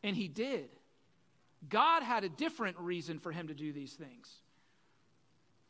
And 0.02 0.16
he 0.16 0.26
did. 0.26 0.68
God 1.68 2.02
had 2.02 2.24
a 2.24 2.28
different 2.28 2.78
reason 2.78 3.18
for 3.18 3.30
him 3.30 3.48
to 3.48 3.54
do 3.54 3.72
these 3.72 3.92
things. 3.92 4.39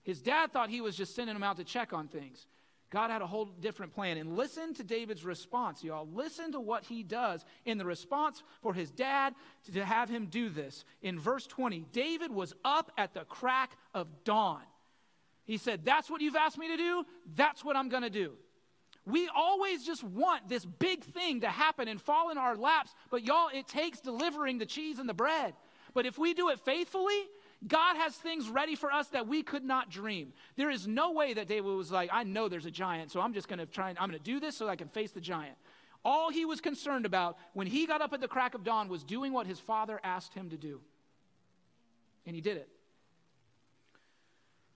His 0.03 0.21
dad 0.21 0.53
thought 0.53 0.71
he 0.71 0.81
was 0.81 0.97
just 0.97 1.15
sending 1.15 1.37
him 1.37 1.43
out 1.43 1.57
to 1.59 1.65
check 1.65 1.93
on 1.93 2.09
things. 2.09 2.47
God 2.91 3.13
had 3.13 3.23
a 3.23 3.27
whole 3.27 3.45
different 3.45 3.95
plan. 3.95 4.17
And 4.17 4.37
listen 4.37 4.75
to 4.75 4.83
David's 4.83 5.25
response, 5.25 5.85
y'all. 5.85 6.09
Listen 6.13 6.53
to 6.53 6.61
what 6.61 6.85
he 6.85 7.05
does 7.05 7.45
in 7.65 7.79
the 7.79 7.85
response 7.85 8.43
for 8.63 8.75
his 8.75 8.91
dad 8.91 9.35
to 9.73 9.85
have 9.85 10.09
him 10.09 10.27
do 10.27 10.49
this. 10.49 10.85
In 11.01 11.19
verse 11.19 11.47
20, 11.47 11.87
David 11.93 12.33
was 12.33 12.53
up 12.65 12.91
at 12.99 13.15
the 13.15 13.25
crack 13.25 13.77
of 13.95 14.09
dawn. 14.25 14.63
He 15.45 15.57
said, 15.57 15.85
That's 15.85 16.11
what 16.11 16.21
you've 16.21 16.37
asked 16.37 16.59
me 16.59 16.69
to 16.69 16.77
do. 16.77 17.05
That's 17.37 17.65
what 17.65 17.77
I'm 17.77 17.89
going 17.89 18.03
to 18.03 18.11
do. 18.11 18.33
We 19.07 19.29
always 19.35 19.85
just 19.85 20.05
want 20.05 20.49
this 20.49 20.65
big 20.65 21.05
thing 21.05 21.41
to 21.41 21.49
happen 21.49 21.89
and 21.89 22.01
fall 22.01 22.31
in 22.31 22.39
our 22.39 22.57
laps, 22.57 22.95
but 23.11 23.25
y'all, 23.25 23.49
it 23.53 23.67
takes 23.67 24.01
delivering 24.01 24.59
the 24.59 24.67
cheese 24.67 24.99
and 24.99 25.09
the 25.09 25.15
bread. 25.15 25.55
But 25.95 26.07
if 26.07 26.19
we 26.19 26.35
do 26.35 26.51
it 26.51 26.61
faithfully, 26.61 27.27
God 27.67 27.97
has 27.97 28.15
things 28.15 28.49
ready 28.49 28.75
for 28.75 28.91
us 28.91 29.09
that 29.09 29.27
we 29.27 29.43
could 29.43 29.65
not 29.65 29.91
dream. 29.91 30.33
There 30.57 30.71
is 30.71 30.87
no 30.87 31.13
way 31.13 31.35
that 31.35 31.47
David 31.47 31.75
was 31.75 31.93
like, 31.93 32.09
I 32.13 32.23
know 32.23 32.49
there's 32.49 32.65
a 32.65 32.71
giant, 32.71 33.11
so 33.11 33.21
I'm 33.21 33.35
just 33.35 33.49
going 33.49 33.59
to 33.59 33.67
try 33.67 33.91
and 33.91 33.99
I'm 33.99 34.09
going 34.09 34.19
to 34.19 34.25
do 34.25 34.41
this 34.41 34.57
so 34.57 34.69
I 34.69 34.77
can 34.77 34.89
face 34.89 35.11
the 35.11 35.21
giant. 35.21 35.57
All 36.03 36.31
he 36.31 36.47
was 36.47 36.63
concerned 36.63 37.05
about 37.05 37.37
when 37.53 37.67
he 37.67 37.87
got 37.87 38.01
up 38.01 38.15
at 38.15 38.21
the 38.23 38.29
crack 38.29 38.55
of 38.55 38.65
dawn 38.65 38.89
was 38.89 39.05
doing 39.05 39.35
what 39.35 39.47
his 39.47 39.59
father 39.59 40.01
asked 40.03 40.33
him 40.33 40.49
to 40.51 40.57
do. 40.57 40.81
And 42.25 42.35
he 42.35 42.41
did 42.41 42.57
it. 42.57 42.69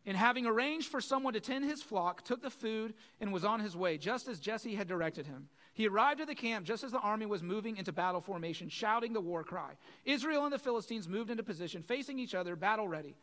And 0.06 0.16
having 0.16 0.44
arranged 0.44 0.88
for 0.88 1.00
someone 1.00 1.32
to 1.32 1.40
tend 1.40 1.64
his 1.64 1.82
flock, 1.82 2.22
took 2.24 2.42
the 2.42 2.50
food 2.50 2.92
and 3.20 3.32
was 3.32 3.44
on 3.44 3.60
his 3.60 3.74
way, 3.74 3.96
just 3.96 4.28
as 4.28 4.38
Jesse 4.38 4.74
had 4.74 4.86
directed 4.86 5.26
him. 5.26 5.48
He 5.72 5.88
arrived 5.88 6.20
at 6.20 6.26
the 6.26 6.34
camp 6.34 6.66
just 6.66 6.84
as 6.84 6.92
the 6.92 7.00
army 7.00 7.24
was 7.24 7.42
moving 7.42 7.78
into 7.78 7.92
battle 7.92 8.20
formation, 8.20 8.68
shouting 8.68 9.14
the 9.14 9.20
war 9.20 9.42
cry. 9.42 9.72
Israel 10.04 10.44
and 10.44 10.52
the 10.52 10.58
Philistines 10.58 11.08
moved 11.08 11.30
into 11.30 11.42
position, 11.42 11.82
facing 11.82 12.18
each 12.18 12.34
other, 12.34 12.54
battle 12.54 12.86
ready. 12.86 13.16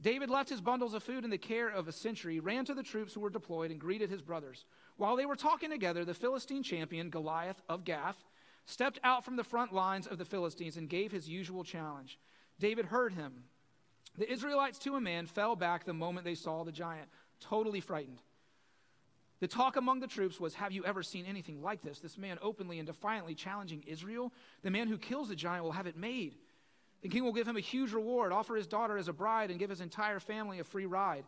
David 0.00 0.30
left 0.30 0.48
his 0.48 0.60
bundles 0.60 0.94
of 0.94 1.02
food 1.02 1.24
in 1.24 1.30
the 1.30 1.38
care 1.38 1.68
of 1.68 1.88
a 1.88 1.92
sentry, 1.92 2.38
ran 2.40 2.64
to 2.64 2.74
the 2.74 2.82
troops 2.82 3.14
who 3.14 3.20
were 3.20 3.30
deployed, 3.30 3.70
and 3.70 3.80
greeted 3.80 4.10
his 4.10 4.22
brothers. 4.22 4.64
While 4.96 5.16
they 5.16 5.26
were 5.26 5.36
talking 5.36 5.70
together, 5.70 6.04
the 6.04 6.14
Philistine 6.14 6.62
champion, 6.62 7.10
Goliath 7.10 7.60
of 7.68 7.84
Gath, 7.84 8.24
stepped 8.64 9.00
out 9.02 9.24
from 9.24 9.36
the 9.36 9.44
front 9.44 9.72
lines 9.72 10.06
of 10.06 10.18
the 10.18 10.24
Philistines 10.24 10.76
and 10.76 10.88
gave 10.88 11.10
his 11.10 11.28
usual 11.28 11.64
challenge. 11.64 12.18
David 12.60 12.86
heard 12.86 13.14
him. 13.14 13.44
The 14.18 14.30
Israelites, 14.30 14.78
to 14.80 14.96
a 14.96 15.00
man, 15.00 15.26
fell 15.26 15.54
back 15.56 15.84
the 15.84 15.94
moment 15.94 16.24
they 16.24 16.34
saw 16.34 16.64
the 16.64 16.72
giant, 16.72 17.08
totally 17.40 17.80
frightened. 17.80 18.20
The 19.40 19.46
talk 19.46 19.76
among 19.76 20.00
the 20.00 20.08
troops 20.08 20.40
was 20.40 20.54
Have 20.54 20.72
you 20.72 20.84
ever 20.84 21.04
seen 21.04 21.24
anything 21.24 21.62
like 21.62 21.82
this? 21.82 22.00
This 22.00 22.18
man 22.18 22.38
openly 22.42 22.78
and 22.78 22.86
defiantly 22.86 23.36
challenging 23.36 23.84
Israel. 23.86 24.32
The 24.62 24.70
man 24.70 24.88
who 24.88 24.98
kills 24.98 25.28
the 25.28 25.36
giant 25.36 25.64
will 25.64 25.72
have 25.72 25.86
it 25.86 25.96
made. 25.96 26.34
The 27.02 27.08
king 27.08 27.24
will 27.24 27.32
give 27.32 27.46
him 27.46 27.56
a 27.56 27.60
huge 27.60 27.92
reward, 27.92 28.32
offer 28.32 28.56
his 28.56 28.66
daughter 28.66 28.98
as 28.98 29.06
a 29.06 29.12
bride, 29.12 29.50
and 29.50 29.58
give 29.60 29.70
his 29.70 29.80
entire 29.80 30.18
family 30.18 30.58
a 30.58 30.64
free 30.64 30.86
ride. 30.86 31.24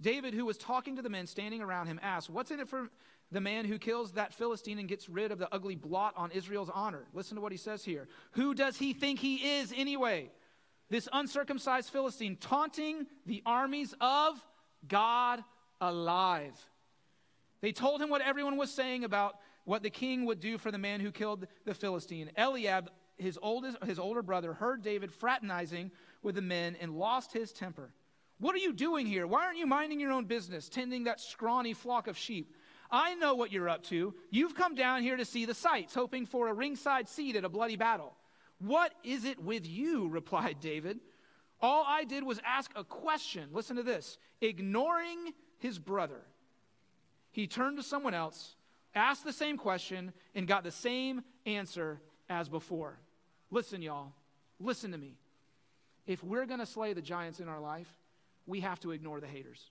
David, 0.00 0.34
who 0.34 0.44
was 0.44 0.58
talking 0.58 0.96
to 0.96 1.02
the 1.02 1.08
men 1.08 1.28
standing 1.28 1.62
around 1.62 1.86
him, 1.86 2.00
asked, 2.02 2.28
What's 2.30 2.50
in 2.50 2.58
it 2.58 2.68
for 2.68 2.88
the 3.30 3.40
man 3.40 3.64
who 3.64 3.78
kills 3.78 4.12
that 4.12 4.34
Philistine 4.34 4.80
and 4.80 4.88
gets 4.88 5.08
rid 5.08 5.30
of 5.30 5.38
the 5.38 5.52
ugly 5.54 5.76
blot 5.76 6.14
on 6.16 6.32
Israel's 6.32 6.70
honor? 6.72 7.04
Listen 7.14 7.36
to 7.36 7.40
what 7.40 7.52
he 7.52 7.58
says 7.58 7.84
here. 7.84 8.08
Who 8.32 8.54
does 8.54 8.76
he 8.76 8.92
think 8.92 9.20
he 9.20 9.58
is 9.58 9.72
anyway? 9.76 10.32
This 10.90 11.08
uncircumcised 11.12 11.90
Philistine 11.90 12.36
taunting 12.36 13.06
the 13.26 13.42
armies 13.44 13.94
of 14.00 14.42
God 14.86 15.44
alive. 15.80 16.54
They 17.60 17.72
told 17.72 18.00
him 18.00 18.08
what 18.08 18.22
everyone 18.22 18.56
was 18.56 18.70
saying 18.70 19.04
about 19.04 19.36
what 19.64 19.82
the 19.82 19.90
king 19.90 20.24
would 20.24 20.40
do 20.40 20.56
for 20.56 20.70
the 20.70 20.78
man 20.78 21.00
who 21.00 21.10
killed 21.10 21.46
the 21.66 21.74
Philistine. 21.74 22.30
Eliab, 22.36 22.90
his, 23.16 23.38
oldest, 23.42 23.76
his 23.84 23.98
older 23.98 24.22
brother, 24.22 24.54
heard 24.54 24.82
David 24.82 25.12
fraternizing 25.12 25.90
with 26.22 26.36
the 26.36 26.42
men 26.42 26.76
and 26.80 26.96
lost 26.96 27.32
his 27.32 27.52
temper. 27.52 27.90
What 28.38 28.54
are 28.54 28.58
you 28.58 28.72
doing 28.72 29.06
here? 29.06 29.26
Why 29.26 29.44
aren't 29.44 29.58
you 29.58 29.66
minding 29.66 30.00
your 30.00 30.12
own 30.12 30.24
business, 30.24 30.68
tending 30.68 31.04
that 31.04 31.20
scrawny 31.20 31.74
flock 31.74 32.06
of 32.06 32.16
sheep? 32.16 32.54
I 32.90 33.14
know 33.16 33.34
what 33.34 33.52
you're 33.52 33.68
up 33.68 33.82
to. 33.84 34.14
You've 34.30 34.54
come 34.54 34.74
down 34.74 35.02
here 35.02 35.16
to 35.16 35.24
see 35.24 35.44
the 35.44 35.54
sights, 35.54 35.94
hoping 35.94 36.24
for 36.24 36.48
a 36.48 36.54
ringside 36.54 37.08
seat 37.08 37.36
at 37.36 37.44
a 37.44 37.48
bloody 37.48 37.76
battle. 37.76 38.14
What 38.58 38.92
is 39.04 39.24
it 39.24 39.42
with 39.42 39.66
you? 39.66 40.08
replied 40.18 40.58
David. 40.60 40.98
All 41.60 41.84
I 41.86 42.04
did 42.04 42.22
was 42.22 42.40
ask 42.44 42.70
a 42.76 42.84
question. 42.84 43.48
Listen 43.52 43.76
to 43.76 43.82
this 43.82 44.18
ignoring 44.40 45.32
his 45.58 45.78
brother. 45.78 46.22
He 47.30 47.46
turned 47.46 47.76
to 47.76 47.82
someone 47.82 48.14
else, 48.14 48.54
asked 48.94 49.24
the 49.24 49.32
same 49.32 49.56
question, 49.56 50.12
and 50.34 50.46
got 50.46 50.64
the 50.64 50.70
same 50.70 51.22
answer 51.46 52.00
as 52.28 52.48
before. 52.48 52.98
Listen, 53.50 53.82
y'all, 53.82 54.12
listen 54.60 54.92
to 54.92 54.98
me. 54.98 55.18
If 56.06 56.22
we're 56.24 56.46
going 56.46 56.60
to 56.60 56.66
slay 56.66 56.92
the 56.92 57.02
giants 57.02 57.40
in 57.40 57.48
our 57.48 57.60
life, 57.60 57.88
we 58.46 58.60
have 58.60 58.80
to 58.80 58.92
ignore 58.92 59.20
the 59.20 59.26
haters. 59.26 59.70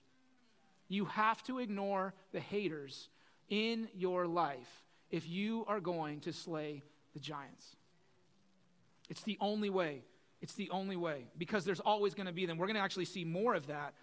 You 0.88 1.06
have 1.06 1.42
to 1.44 1.58
ignore 1.58 2.14
the 2.32 2.40
haters 2.40 3.08
in 3.48 3.88
your 3.94 4.26
life 4.26 4.84
if 5.10 5.28
you 5.28 5.64
are 5.66 5.80
going 5.80 6.20
to 6.20 6.32
slay 6.32 6.82
the 7.12 7.20
giants. 7.20 7.76
It's 9.08 9.22
the 9.22 9.38
only 9.40 9.70
way. 9.70 10.02
It's 10.40 10.54
the 10.54 10.70
only 10.70 10.96
way 10.96 11.26
because 11.36 11.64
there's 11.64 11.80
always 11.80 12.14
going 12.14 12.26
to 12.26 12.32
be 12.32 12.46
them. 12.46 12.58
We're 12.58 12.66
going 12.66 12.76
to 12.76 12.82
actually 12.82 13.06
see 13.06 13.24
more 13.24 13.54
of 13.54 13.66
that 13.66 13.94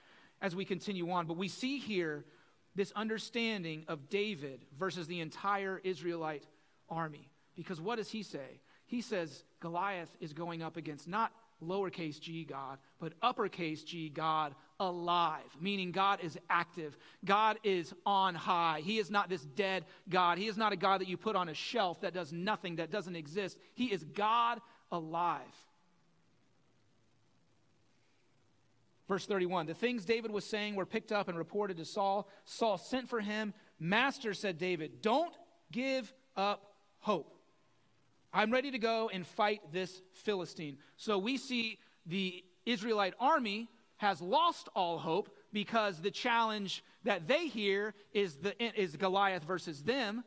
as 0.42 0.56
we 0.56 0.66
continue 0.66 1.10
on. 1.12 1.28
But 1.28 1.38
we 1.38 1.48
see 1.48 1.78
here 1.80 2.26
this 2.76 2.92
understanding 2.94 3.86
of 3.88 4.10
David 4.10 4.66
versus 4.78 5.08
the 5.08 5.22
entire 5.22 5.80
Israelite 5.84 6.46
army. 6.90 7.30
Because 7.56 7.80
what 7.80 7.98
does 7.98 8.10
he 8.10 8.22
say? 8.22 8.60
He 8.86 9.02
says 9.02 9.44
Goliath 9.62 10.14
is 10.20 10.34
going 10.34 10.62
up 10.62 10.76
against 10.76 11.08
not 11.08 11.32
lowercase 11.64 12.20
g 12.20 12.44
God, 12.44 12.78
but 13.00 13.14
uppercase 13.22 13.84
G 13.84 14.10
God 14.10 14.54
alive, 14.80 15.46
meaning 15.60 15.92
God 15.92 16.20
is 16.22 16.38
active. 16.50 16.98
God 17.24 17.58
is 17.64 17.94
on 18.06 18.36
high. 18.36 18.82
He 18.84 19.00
is 19.00 19.10
not 19.10 19.30
this 19.30 19.44
dead 19.44 19.86
God. 20.10 20.38
He 20.38 20.48
is 20.48 20.58
not 20.58 20.74
a 20.74 20.76
God 20.76 21.00
that 21.02 21.08
you 21.08 21.18
put 21.18 21.36
on 21.36 21.50
a 21.50 21.54
shelf 21.54 22.02
that 22.02 22.14
does 22.14 22.34
nothing, 22.34 22.76
that 22.76 22.92
doesn't 22.92 23.16
exist. 23.16 23.58
He 23.74 23.86
is 23.86 24.04
God 24.04 24.60
alive. 24.92 25.42
Verse 29.08 29.25
31 29.25 29.68
The 29.68 29.74
things 29.74 30.06
David 30.06 30.32
was 30.32 30.46
saying 30.46 30.75
were 30.75 30.86
picked 30.86 31.12
up 31.12 31.27
and 31.27 31.38
reported 31.38 31.77
to 31.77 31.86
Saul. 31.86 32.27
Saul 32.46 32.77
sent 32.77 33.10
for 33.10 33.22
him. 33.22 33.54
Master, 33.80 34.34
said 34.34 34.58
David, 34.58 35.01
don't 35.01 35.34
give 35.72 36.13
up 36.36 36.74
hope. 37.00 37.36
I'm 38.34 38.51
ready 38.51 38.72
to 38.72 38.80
go 38.80 39.10
and 39.13 39.25
fight 39.25 39.62
this 39.72 40.01
Philistine. 40.13 40.77
So 40.98 41.18
we 41.18 41.38
see 41.38 41.80
the 42.06 42.44
Israelite 42.65 43.13
army 43.20 43.70
has 43.98 44.22
lost 44.22 44.68
all 44.75 44.98
hope 44.98 45.34
because 45.54 46.01
the 46.01 46.12
challenge 46.12 46.84
that 47.04 47.27
they 47.27 47.48
hear 47.48 47.94
is, 48.13 48.36
the, 48.36 48.54
is 48.80 48.98
Goliath 48.98 49.44
versus 49.44 49.84
them. 49.84 50.24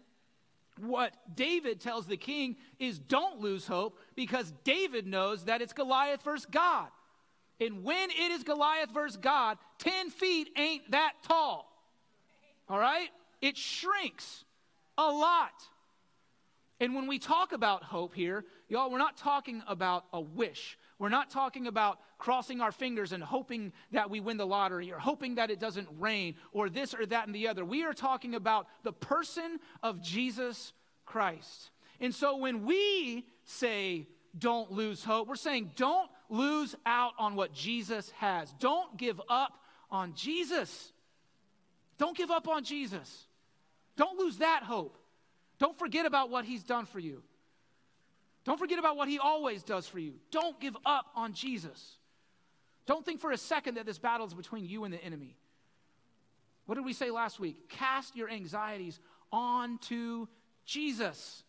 What 0.81 1.15
David 1.35 1.81
tells 1.81 2.07
the 2.07 2.17
king 2.17 2.57
is 2.79 2.99
don't 2.99 3.41
lose 3.41 3.67
hope 3.67 3.99
because 4.15 4.53
David 4.65 5.07
knows 5.07 5.45
that 5.45 5.63
it's 5.63 5.73
Goliath 5.73 6.23
versus 6.23 6.47
God. 6.51 6.89
And 7.61 7.83
when 7.83 8.11
it 8.11 8.31
is 8.31 8.45
Goliath 8.45 8.91
versus 8.93 9.17
God, 9.17 9.59
10 9.79 10.11
feet 10.11 10.51
ain't 10.57 10.91
that 10.93 11.15
tall. 11.27 11.71
All 12.69 12.79
right? 12.79 13.09
It 13.41 13.57
shrinks 13.57 14.45
a 14.97 15.11
lot. 15.11 15.53
And 16.81 16.95
when 16.95 17.07
we 17.07 17.19
talk 17.19 17.53
about 17.53 17.83
hope 17.83 18.15
here, 18.15 18.45
y'all, 18.69 18.91
we're 18.91 18.99
not 18.99 19.17
talking 19.17 19.63
about 19.67 20.05
a 20.13 20.21
wish. 20.21 20.79
We're 20.99 21.09
not 21.09 21.31
talking 21.31 21.69
about 21.69 22.01
crossing 22.19 22.61
our 22.61 22.73
fingers 22.73 23.13
and 23.13 23.23
hoping 23.23 23.73
that 23.93 24.11
we 24.11 24.19
win 24.19 24.37
the 24.37 24.47
lottery 24.47 24.93
or 24.93 24.99
hoping 24.99 25.37
that 25.37 25.51
it 25.51 25.61
doesn't 25.61 25.89
rain 25.99 26.35
or 26.53 26.69
this 26.69 26.93
or 26.93 27.07
that 27.07 27.27
and 27.27 27.35
the 27.35 27.49
other. 27.49 27.65
We 27.65 27.85
are 27.85 27.93
talking 27.93 28.35
about 28.35 28.67
the 28.83 28.93
person 28.93 29.61
of 29.83 30.03
Jesus 30.03 30.73
Christ. 31.07 31.71
And 32.01 32.13
so 32.15 32.37
when 32.37 32.65
we 32.65 33.27
say, 33.45 34.09
don't 34.37 34.73
lose 34.73 35.05
hope, 35.05 35.29
we're 35.29 35.37
saying, 35.37 35.73
don't 35.77 36.11
lose 36.29 36.75
out 36.85 37.13
on 37.19 37.37
what 37.37 37.53
Jesus 37.53 38.11
has. 38.17 38.53
Don't 38.59 38.97
give 38.97 39.21
up 39.29 39.59
on 39.91 40.15
Jesus. 40.15 40.93
Don't 41.97 42.17
give 42.17 42.31
up 42.31 42.49
on 42.49 42.65
Jesus. 42.65 43.27
Don't 43.97 44.19
lose 44.19 44.39
that 44.39 44.63
hope. 44.65 44.97
Don't 45.59 45.79
forget 45.79 46.07
about 46.07 46.31
what 46.31 46.45
he's 46.45 46.63
done 46.63 46.87
for 46.87 46.99
you. 46.99 47.23
Don't 48.49 48.57
forget 48.57 48.79
about 48.79 48.97
what 48.97 49.11
he 49.11 49.19
always 49.19 49.63
does 49.63 49.87
for 49.87 49.99
you. 49.99 50.15
Don't 50.31 50.59
give 50.59 50.75
up 50.87 51.05
on 51.15 51.35
Jesus. 51.35 51.99
Don't 52.87 53.05
think 53.05 53.21
for 53.21 53.31
a 53.31 53.37
second 53.37 53.75
that 53.75 53.85
this 53.85 53.99
battle 53.99 54.27
is 54.27 54.33
between 54.33 54.65
you 54.65 54.85
and 54.85 54.95
the 54.95 55.05
enemy. 55.05 55.37
What 56.65 56.77
did 56.77 56.87
we 56.87 56.95
say 56.95 57.11
last 57.11 57.39
week? 57.39 57.69
Cast 57.69 58.17
your 58.17 58.31
anxieties 58.31 59.01
onto 59.31 60.29
Jesus. 60.65 61.43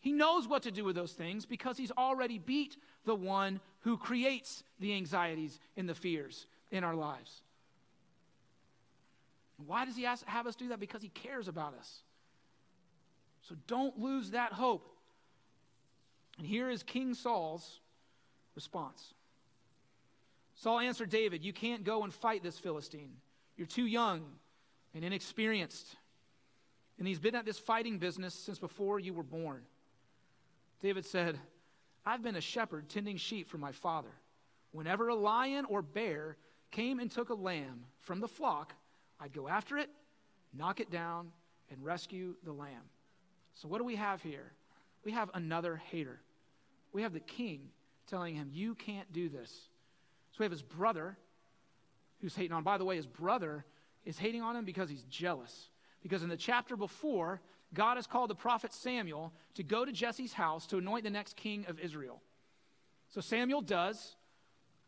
He 0.00 0.10
knows 0.10 0.48
what 0.48 0.64
to 0.64 0.72
do 0.72 0.82
with 0.82 0.96
those 0.96 1.12
things 1.12 1.46
because 1.46 1.78
he's 1.78 1.92
already 1.92 2.40
beat 2.40 2.76
the 3.04 3.14
one 3.14 3.60
who 3.82 3.96
creates 3.96 4.64
the 4.80 4.92
anxieties 4.94 5.60
and 5.76 5.88
the 5.88 5.94
fears 5.94 6.48
in 6.72 6.82
our 6.82 6.96
lives. 6.96 7.42
Why 9.68 9.84
does 9.84 9.94
he 9.94 10.04
ask, 10.04 10.26
have 10.26 10.48
us 10.48 10.56
do 10.56 10.70
that? 10.70 10.80
Because 10.80 11.00
he 11.00 11.10
cares 11.10 11.46
about 11.46 11.74
us. 11.78 12.00
So 13.42 13.54
don't 13.68 14.00
lose 14.00 14.32
that 14.32 14.52
hope. 14.52 14.96
And 16.40 16.48
here 16.48 16.70
is 16.70 16.82
King 16.82 17.12
Saul's 17.12 17.80
response 18.54 19.12
Saul 20.54 20.80
answered 20.80 21.10
David, 21.10 21.44
You 21.44 21.52
can't 21.52 21.84
go 21.84 22.02
and 22.02 22.12
fight 22.12 22.42
this 22.42 22.58
Philistine. 22.58 23.12
You're 23.56 23.66
too 23.66 23.84
young 23.84 24.22
and 24.94 25.04
inexperienced. 25.04 25.96
And 26.98 27.06
he's 27.06 27.18
been 27.18 27.34
at 27.34 27.44
this 27.44 27.58
fighting 27.58 27.98
business 27.98 28.34
since 28.34 28.58
before 28.58 28.98
you 28.98 29.12
were 29.12 29.22
born. 29.22 29.62
David 30.80 31.04
said, 31.04 31.38
I've 32.06 32.22
been 32.22 32.36
a 32.36 32.40
shepherd 32.40 32.88
tending 32.88 33.18
sheep 33.18 33.48
for 33.48 33.58
my 33.58 33.72
father. 33.72 34.12
Whenever 34.72 35.08
a 35.08 35.14
lion 35.14 35.66
or 35.66 35.82
bear 35.82 36.38
came 36.70 37.00
and 37.00 37.10
took 37.10 37.28
a 37.28 37.34
lamb 37.34 37.84
from 37.98 38.20
the 38.20 38.28
flock, 38.28 38.72
I'd 39.18 39.34
go 39.34 39.46
after 39.46 39.76
it, 39.76 39.90
knock 40.54 40.80
it 40.80 40.90
down, 40.90 41.32
and 41.70 41.84
rescue 41.84 42.34
the 42.44 42.52
lamb. 42.52 42.88
So, 43.54 43.68
what 43.68 43.76
do 43.78 43.84
we 43.84 43.96
have 43.96 44.22
here? 44.22 44.52
We 45.04 45.12
have 45.12 45.30
another 45.34 45.76
hater. 45.76 46.20
We 46.92 47.02
have 47.02 47.12
the 47.12 47.20
king 47.20 47.70
telling 48.06 48.34
him, 48.34 48.50
You 48.52 48.74
can't 48.74 49.10
do 49.12 49.28
this. 49.28 49.50
So, 50.32 50.36
we 50.40 50.44
have 50.44 50.52
his 50.52 50.62
brother 50.62 51.16
who's 52.20 52.36
hating 52.36 52.52
on. 52.52 52.62
By 52.62 52.78
the 52.78 52.84
way, 52.84 52.96
his 52.96 53.06
brother 53.06 53.64
is 54.04 54.18
hating 54.18 54.42
on 54.42 54.56
him 54.56 54.64
because 54.64 54.88
he's 54.88 55.04
jealous. 55.04 55.68
Because 56.02 56.22
in 56.22 56.28
the 56.28 56.36
chapter 56.36 56.76
before, 56.76 57.40
God 57.74 57.96
has 57.96 58.06
called 58.06 58.30
the 58.30 58.34
prophet 58.34 58.72
Samuel 58.72 59.32
to 59.54 59.62
go 59.62 59.84
to 59.84 59.92
Jesse's 59.92 60.32
house 60.32 60.66
to 60.68 60.78
anoint 60.78 61.04
the 61.04 61.10
next 61.10 61.36
king 61.36 61.66
of 61.68 61.78
Israel. 61.78 62.22
So 63.10 63.20
Samuel 63.20 63.60
does. 63.60 64.16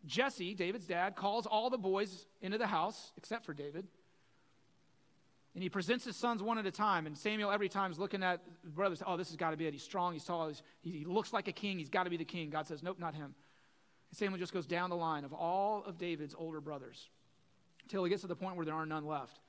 Jesse, 0.05 0.55
David's 0.55 0.87
dad, 0.87 1.15
calls 1.15 1.47
all 1.47 1.71
the 1.71 1.79
boys 1.79 2.27
into 2.41 2.59
the 2.59 2.67
house, 2.67 3.13
except 3.17 3.45
for 3.47 3.55
David. 3.55 3.87
And 5.55 5.63
he 5.63 5.69
presents 5.69 6.05
his 6.05 6.17
sons 6.17 6.43
one 6.43 6.57
at 6.57 6.65
a 6.65 6.71
time. 6.71 7.07
And 7.07 7.17
Samuel, 7.17 7.51
every 7.51 7.69
time, 7.69 7.93
is 7.93 7.99
looking 7.99 8.23
at 8.23 8.41
brothers. 8.65 9.03
Oh, 9.07 9.17
this 9.17 9.29
has 9.29 9.37
got 9.37 9.51
to 9.51 9.57
be 9.57 9.67
it. 9.67 9.75
He's 9.75 9.83
strong. 9.83 10.15
He's 10.15 10.25
tall. 10.25 10.49
He's, 10.49 10.63
he 10.81 11.05
looks 11.05 11.33
like 11.33 11.47
a 11.47 11.53
king. 11.53 11.79
He's 11.79 11.91
got 11.91 12.05
to 12.05 12.11
be 12.11 12.17
the 12.17 12.25
king. 12.25 12.49
God 12.49 12.67
says, 12.67 12.83
Nope, 12.83 12.99
not 12.99 13.15
him. 13.15 13.35
And 14.11 14.19
Samuel 14.19 14.39
just 14.39 14.55
goes 14.55 14.67
down 14.67 14.89
the 14.89 14.97
line 14.97 15.25
of 15.25 15.33
all 15.33 15.85
of 15.85 15.99
David's 15.99 16.35
older 16.37 16.61
brothers 16.61 17.11
until 17.83 18.03
he 18.05 18.11
gets 18.11 18.23
to 18.23 18.29
the 18.29 18.37
point 18.37 18.57
where 18.57 18.65
there 18.65 18.75
are 18.75 18.87
none 18.87 19.07
left. 19.07 19.41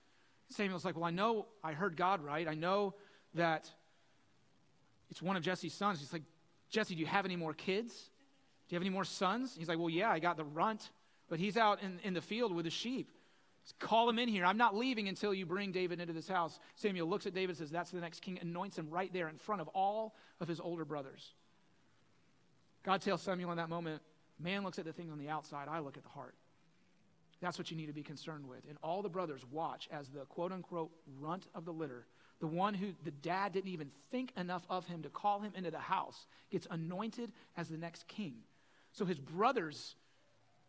Samuel's 0.50 0.84
like, 0.84 0.96
Well, 0.96 1.06
I 1.06 1.12
know 1.12 1.46
I 1.64 1.72
heard 1.72 1.96
God 1.96 2.22
right. 2.22 2.48
I 2.50 2.54
know 2.54 2.96
that 3.36 3.70
it's 5.10 5.22
one 5.22 5.38
of 5.38 5.44
Jesse's 5.44 5.74
sons. 5.74 6.00
He's 6.00 6.12
like, 6.12 6.24
Jesse, 6.70 6.96
do 6.96 7.00
you 7.00 7.08
have 7.08 7.24
any 7.24 7.38
more 7.38 7.54
kids? 7.54 7.94
Do 8.68 8.74
you 8.74 8.76
have 8.76 8.84
any 8.84 8.90
more 8.90 9.06
sons? 9.06 9.56
He's 9.58 9.70
like, 9.70 9.80
Well, 9.80 9.90
yeah, 9.90 10.12
I 10.12 10.20
got 10.20 10.36
the 10.36 10.44
runt, 10.44 10.90
but 11.30 11.40
he's 11.40 11.56
out 11.56 11.82
in, 11.82 12.00
in 12.04 12.14
the 12.14 12.22
field 12.22 12.54
with 12.54 12.66
the 12.66 12.72
sheep. 12.72 13.10
Call 13.80 14.10
him 14.10 14.20
in 14.20 14.28
here. 14.28 14.46
I'm 14.46 14.58
not 14.58 14.76
leaving 14.76 15.08
until 15.08 15.34
you 15.34 15.46
bring 15.46 15.72
David 15.72 16.02
into 16.02 16.14
this 16.14 16.28
house. 16.28 16.60
Samuel 16.76 17.08
looks 17.08 17.26
at 17.26 17.34
David 17.34 17.50
and 17.50 17.58
says, 17.58 17.72
That's 17.72 17.92
the 17.92 18.02
next 18.02 18.22
king, 18.22 18.38
anoints 18.42 18.78
him 18.78 18.90
right 18.90 19.12
there 19.14 19.30
in 19.30 19.38
front 19.38 19.62
of 19.62 19.68
all 19.70 20.16
of 20.42 20.48
his 20.48 20.60
older 20.60 20.86
brothers. 20.86 21.34
God 22.84 23.02
tells 23.02 23.22
Samuel 23.22 23.52
in 23.52 23.58
that 23.58 23.70
moment, 23.70 24.02
Man 24.40 24.64
looks 24.64 24.80
at 24.80 24.86
the 24.86 24.94
things 24.94 25.12
on 25.12 25.20
the 25.20 25.30
outside, 25.30 25.68
I 25.70 25.80
look 25.80 25.96
at 25.96 26.04
the 26.04 26.10
heart. 26.10 26.36
That's 27.40 27.58
what 27.58 27.72
you 27.72 27.78
need 27.78 27.88
to 27.88 27.94
be 27.94 28.04
concerned 28.04 28.48
with. 28.48 28.62
And 28.68 28.78
all 28.82 29.02
the 29.02 29.10
brothers 29.10 29.42
watch 29.52 29.90
as 29.92 30.10
the 30.10 30.26
quote 30.26 30.52
unquote 30.52 30.92
runt 31.20 31.48
of 31.54 31.66
the 31.66 31.74
litter, 31.74 32.06
the 32.40 32.48
one 32.48 32.74
who 32.74 32.94
the 33.04 33.12
dad 33.12 33.54
didn't 33.54 33.70
even 33.70 33.92
think 34.12 34.32
enough 34.38 34.66
of 34.70 34.86
him 34.88 35.04
to 35.04 35.10
call 35.10 35.40
him 35.40 35.54
into 35.56 35.72
the 35.72 35.80
house, 35.80 36.28
gets 36.52 36.68
anointed 36.70 37.32
as 37.58 37.70
the 37.70 37.78
next 37.78 38.08
king. 38.08 38.36
So 38.92 39.06
his 39.06 39.20
brother's 39.20 39.96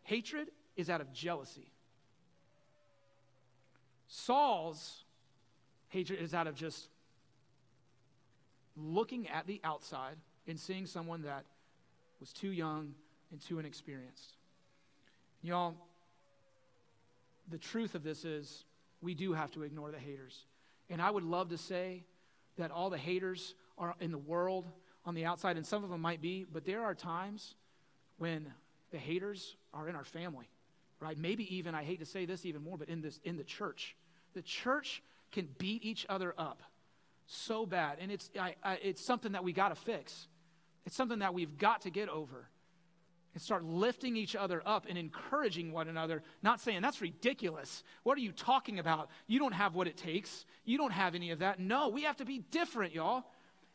hatred 0.03 0.49
is 0.75 0.89
out 0.89 1.01
of 1.01 1.13
jealousy. 1.13 1.71
Saul's 4.07 5.03
hatred 5.89 6.19
is 6.19 6.33
out 6.33 6.47
of 6.47 6.55
just 6.55 6.89
looking 8.77 9.27
at 9.27 9.47
the 9.47 9.61
outside 9.63 10.17
and 10.47 10.59
seeing 10.59 10.85
someone 10.85 11.23
that 11.23 11.45
was 12.19 12.31
too 12.33 12.51
young 12.51 12.93
and 13.31 13.41
too 13.41 13.59
inexperienced. 13.59 14.37
Y'all, 15.41 15.75
the 17.49 17.57
truth 17.57 17.95
of 17.95 18.03
this 18.03 18.25
is 18.25 18.65
we 19.01 19.13
do 19.13 19.33
have 19.33 19.51
to 19.51 19.63
ignore 19.63 19.91
the 19.91 19.99
haters. 19.99 20.45
And 20.89 21.01
I 21.01 21.09
would 21.09 21.23
love 21.23 21.49
to 21.49 21.57
say 21.57 22.03
that 22.57 22.71
all 22.71 22.89
the 22.89 22.97
haters 22.97 23.55
are 23.77 23.95
in 23.99 24.11
the 24.11 24.17
world 24.17 24.65
on 25.05 25.13
the 25.13 25.25
outside, 25.25 25.57
and 25.57 25.65
some 25.65 25.83
of 25.83 25.89
them 25.89 26.01
might 26.01 26.21
be, 26.21 26.45
but 26.51 26.65
there 26.65 26.83
are 26.83 26.95
times 26.95 27.55
when 28.17 28.51
the 28.91 28.97
haters 28.97 29.55
are 29.73 29.87
in 29.87 29.95
our 29.95 30.03
family 30.03 30.47
right? 30.99 31.17
Maybe 31.17 31.55
even, 31.55 31.75
I 31.75 31.83
hate 31.83 31.99
to 31.99 32.05
say 32.05 32.25
this 32.25 32.45
even 32.45 32.63
more, 32.63 32.77
but 32.77 32.89
in, 32.89 33.01
this, 33.01 33.19
in 33.23 33.37
the 33.37 33.43
church. 33.43 33.95
The 34.33 34.41
church 34.41 35.03
can 35.31 35.47
beat 35.57 35.83
each 35.83 36.05
other 36.09 36.33
up 36.37 36.61
so 37.27 37.65
bad. 37.65 37.97
And 37.99 38.11
it's, 38.11 38.29
I, 38.39 38.55
I, 38.63 38.75
it's 38.83 39.05
something 39.05 39.33
that 39.33 39.43
we 39.43 39.53
got 39.53 39.69
to 39.69 39.75
fix. 39.75 40.27
It's 40.85 40.95
something 40.95 41.19
that 41.19 41.33
we've 41.33 41.57
got 41.57 41.81
to 41.81 41.89
get 41.89 42.09
over 42.09 42.47
and 43.33 43.41
start 43.41 43.65
lifting 43.65 44.15
each 44.15 44.35
other 44.35 44.61
up 44.65 44.85
and 44.87 44.97
encouraging 44.97 45.73
one 45.73 45.89
another, 45.89 46.23
not 46.41 46.61
saying, 46.61 46.81
that's 46.81 47.01
ridiculous. 47.01 47.83
What 48.03 48.17
are 48.17 48.21
you 48.21 48.31
talking 48.31 48.79
about? 48.79 49.09
You 49.27 49.39
don't 49.39 49.53
have 49.53 49.75
what 49.75 49.87
it 49.87 49.97
takes. 49.97 50.45
You 50.63 50.77
don't 50.77 50.93
have 50.93 51.15
any 51.15 51.31
of 51.31 51.39
that. 51.39 51.59
No, 51.59 51.89
we 51.89 52.03
have 52.03 52.15
to 52.17 52.25
be 52.25 52.39
different, 52.39 52.93
y'all. 52.93 53.25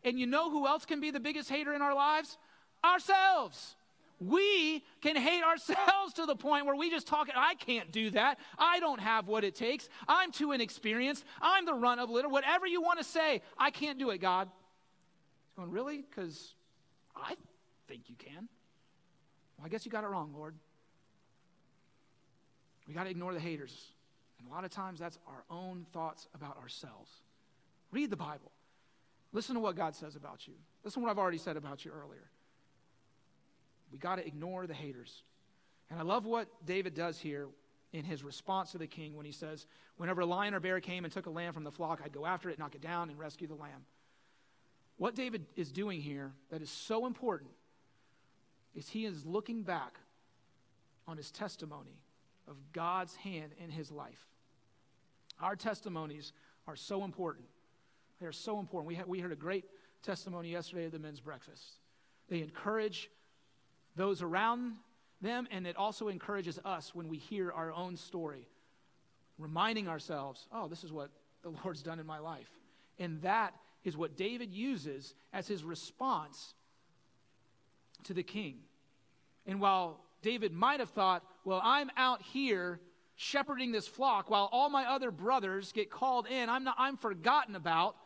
And 0.02 0.18
you 0.18 0.26
know 0.26 0.50
who 0.50 0.66
else 0.66 0.86
can 0.86 1.00
be 1.00 1.10
the 1.10 1.20
biggest 1.20 1.50
hater 1.50 1.74
in 1.74 1.82
our 1.82 1.94
lives? 1.94 2.38
Ourselves. 2.82 3.76
We 4.20 4.84
can 5.00 5.16
hate 5.16 5.42
ourselves 5.42 6.12
to 6.16 6.26
the 6.26 6.36
point 6.36 6.66
where 6.66 6.76
we 6.76 6.90
just 6.90 7.06
talk, 7.06 7.28
I 7.34 7.54
can't 7.54 7.90
do 7.90 8.10
that. 8.10 8.38
I 8.58 8.78
don't 8.78 9.00
have 9.00 9.26
what 9.28 9.44
it 9.44 9.54
takes. 9.54 9.88
I'm 10.06 10.30
too 10.30 10.52
inexperienced. 10.52 11.24
I'm 11.40 11.64
the 11.64 11.72
run 11.72 11.98
of 11.98 12.10
litter. 12.10 12.28
Whatever 12.28 12.66
you 12.66 12.82
want 12.82 12.98
to 12.98 13.04
say, 13.04 13.40
I 13.56 13.70
can't 13.70 13.98
do 13.98 14.10
it, 14.10 14.18
God. 14.18 14.48
He's 15.48 15.56
going, 15.56 15.70
Really? 15.70 16.02
Because 16.02 16.54
I 17.16 17.34
think 17.88 18.10
you 18.10 18.14
can. 18.18 18.46
Well, 19.56 19.64
I 19.64 19.68
guess 19.70 19.86
you 19.86 19.90
got 19.90 20.04
it 20.04 20.08
wrong, 20.08 20.34
Lord. 20.36 20.54
We 22.86 22.92
got 22.92 23.04
to 23.04 23.10
ignore 23.10 23.32
the 23.32 23.40
haters. 23.40 23.92
And 24.38 24.48
a 24.48 24.52
lot 24.52 24.64
of 24.64 24.70
times 24.70 24.98
that's 24.98 25.18
our 25.26 25.44
own 25.50 25.86
thoughts 25.92 26.28
about 26.34 26.58
ourselves. 26.58 27.10
Read 27.90 28.10
the 28.10 28.16
Bible. 28.16 28.52
Listen 29.32 29.54
to 29.54 29.60
what 29.60 29.76
God 29.76 29.94
says 29.94 30.14
about 30.14 30.46
you. 30.46 30.54
Listen 30.84 31.00
to 31.00 31.06
what 31.06 31.10
I've 31.10 31.18
already 31.18 31.38
said 31.38 31.56
about 31.56 31.84
you 31.84 31.92
earlier. 31.92 32.30
We 33.90 33.98
got 33.98 34.16
to 34.16 34.26
ignore 34.26 34.66
the 34.66 34.74
haters. 34.74 35.22
And 35.90 35.98
I 35.98 36.02
love 36.02 36.24
what 36.24 36.48
David 36.64 36.94
does 36.94 37.18
here 37.18 37.48
in 37.92 38.04
his 38.04 38.22
response 38.22 38.72
to 38.72 38.78
the 38.78 38.86
king 38.86 39.16
when 39.16 39.26
he 39.26 39.32
says, 39.32 39.66
Whenever 39.96 40.20
a 40.20 40.26
lion 40.26 40.54
or 40.54 40.60
bear 40.60 40.80
came 40.80 41.04
and 41.04 41.12
took 41.12 41.26
a 41.26 41.30
lamb 41.30 41.52
from 41.52 41.64
the 41.64 41.72
flock, 41.72 42.00
I'd 42.04 42.12
go 42.12 42.24
after 42.24 42.48
it, 42.48 42.58
knock 42.58 42.74
it 42.74 42.80
down, 42.80 43.10
and 43.10 43.18
rescue 43.18 43.48
the 43.48 43.54
lamb. 43.54 43.84
what 44.96 45.14
David 45.14 45.46
is 45.56 45.72
doing 45.72 46.00
here 46.00 46.32
that 46.50 46.62
is 46.62 46.70
so 46.70 47.06
important 47.06 47.50
is 48.74 48.88
he 48.88 49.04
is 49.04 49.26
looking 49.26 49.62
back 49.62 49.98
on 51.08 51.16
his 51.16 51.30
testimony 51.30 51.98
of 52.46 52.56
God's 52.72 53.16
hand 53.16 53.52
in 53.62 53.70
his 53.70 53.90
life. 53.90 54.28
Our 55.40 55.56
testimonies 55.56 56.32
are 56.66 56.76
so 56.76 57.04
important. 57.04 57.46
They 58.20 58.26
are 58.26 58.32
so 58.32 58.60
important. 58.60 58.88
We, 58.88 58.94
ha- 58.94 59.04
we 59.06 59.20
heard 59.20 59.32
a 59.32 59.36
great 59.36 59.64
testimony 60.02 60.50
yesterday 60.50 60.86
at 60.86 60.92
the 60.92 60.98
men's 60.98 61.20
breakfast. 61.20 61.78
They 62.28 62.42
encourage 62.42 63.10
those 63.96 64.22
around 64.22 64.74
them, 65.20 65.46
and 65.50 65.66
it 65.66 65.76
also 65.76 66.08
encourages 66.08 66.58
us 66.64 66.94
when 66.94 67.08
we 67.08 67.18
hear 67.18 67.52
our 67.52 67.72
own 67.72 67.96
story, 67.96 68.48
reminding 69.38 69.88
ourselves, 69.88 70.46
oh, 70.52 70.68
this 70.68 70.84
is 70.84 70.92
what 70.92 71.10
the 71.42 71.50
Lord's 71.64 71.82
done 71.82 71.98
in 71.98 72.06
my 72.06 72.18
life. 72.18 72.50
And 72.98 73.20
that 73.22 73.54
is 73.84 73.96
what 73.96 74.16
David 74.16 74.52
uses 74.52 75.14
as 75.32 75.48
his 75.48 75.64
response 75.64 76.54
to 78.04 78.14
the 78.14 78.22
king. 78.22 78.58
And 79.46 79.60
while 79.60 80.00
David 80.22 80.52
might 80.52 80.80
have 80.80 80.90
thought, 80.90 81.24
well, 81.44 81.60
I'm 81.64 81.90
out 81.96 82.22
here 82.22 82.80
shepherding 83.16 83.72
this 83.72 83.86
flock 83.86 84.30
while 84.30 84.48
all 84.52 84.70
my 84.70 84.84
other 84.84 85.10
brothers 85.10 85.72
get 85.72 85.90
called 85.90 86.26
in, 86.26 86.48
I'm, 86.48 86.64
not, 86.64 86.76
I'm 86.78 86.96
forgotten 86.96 87.56
about. 87.56 87.96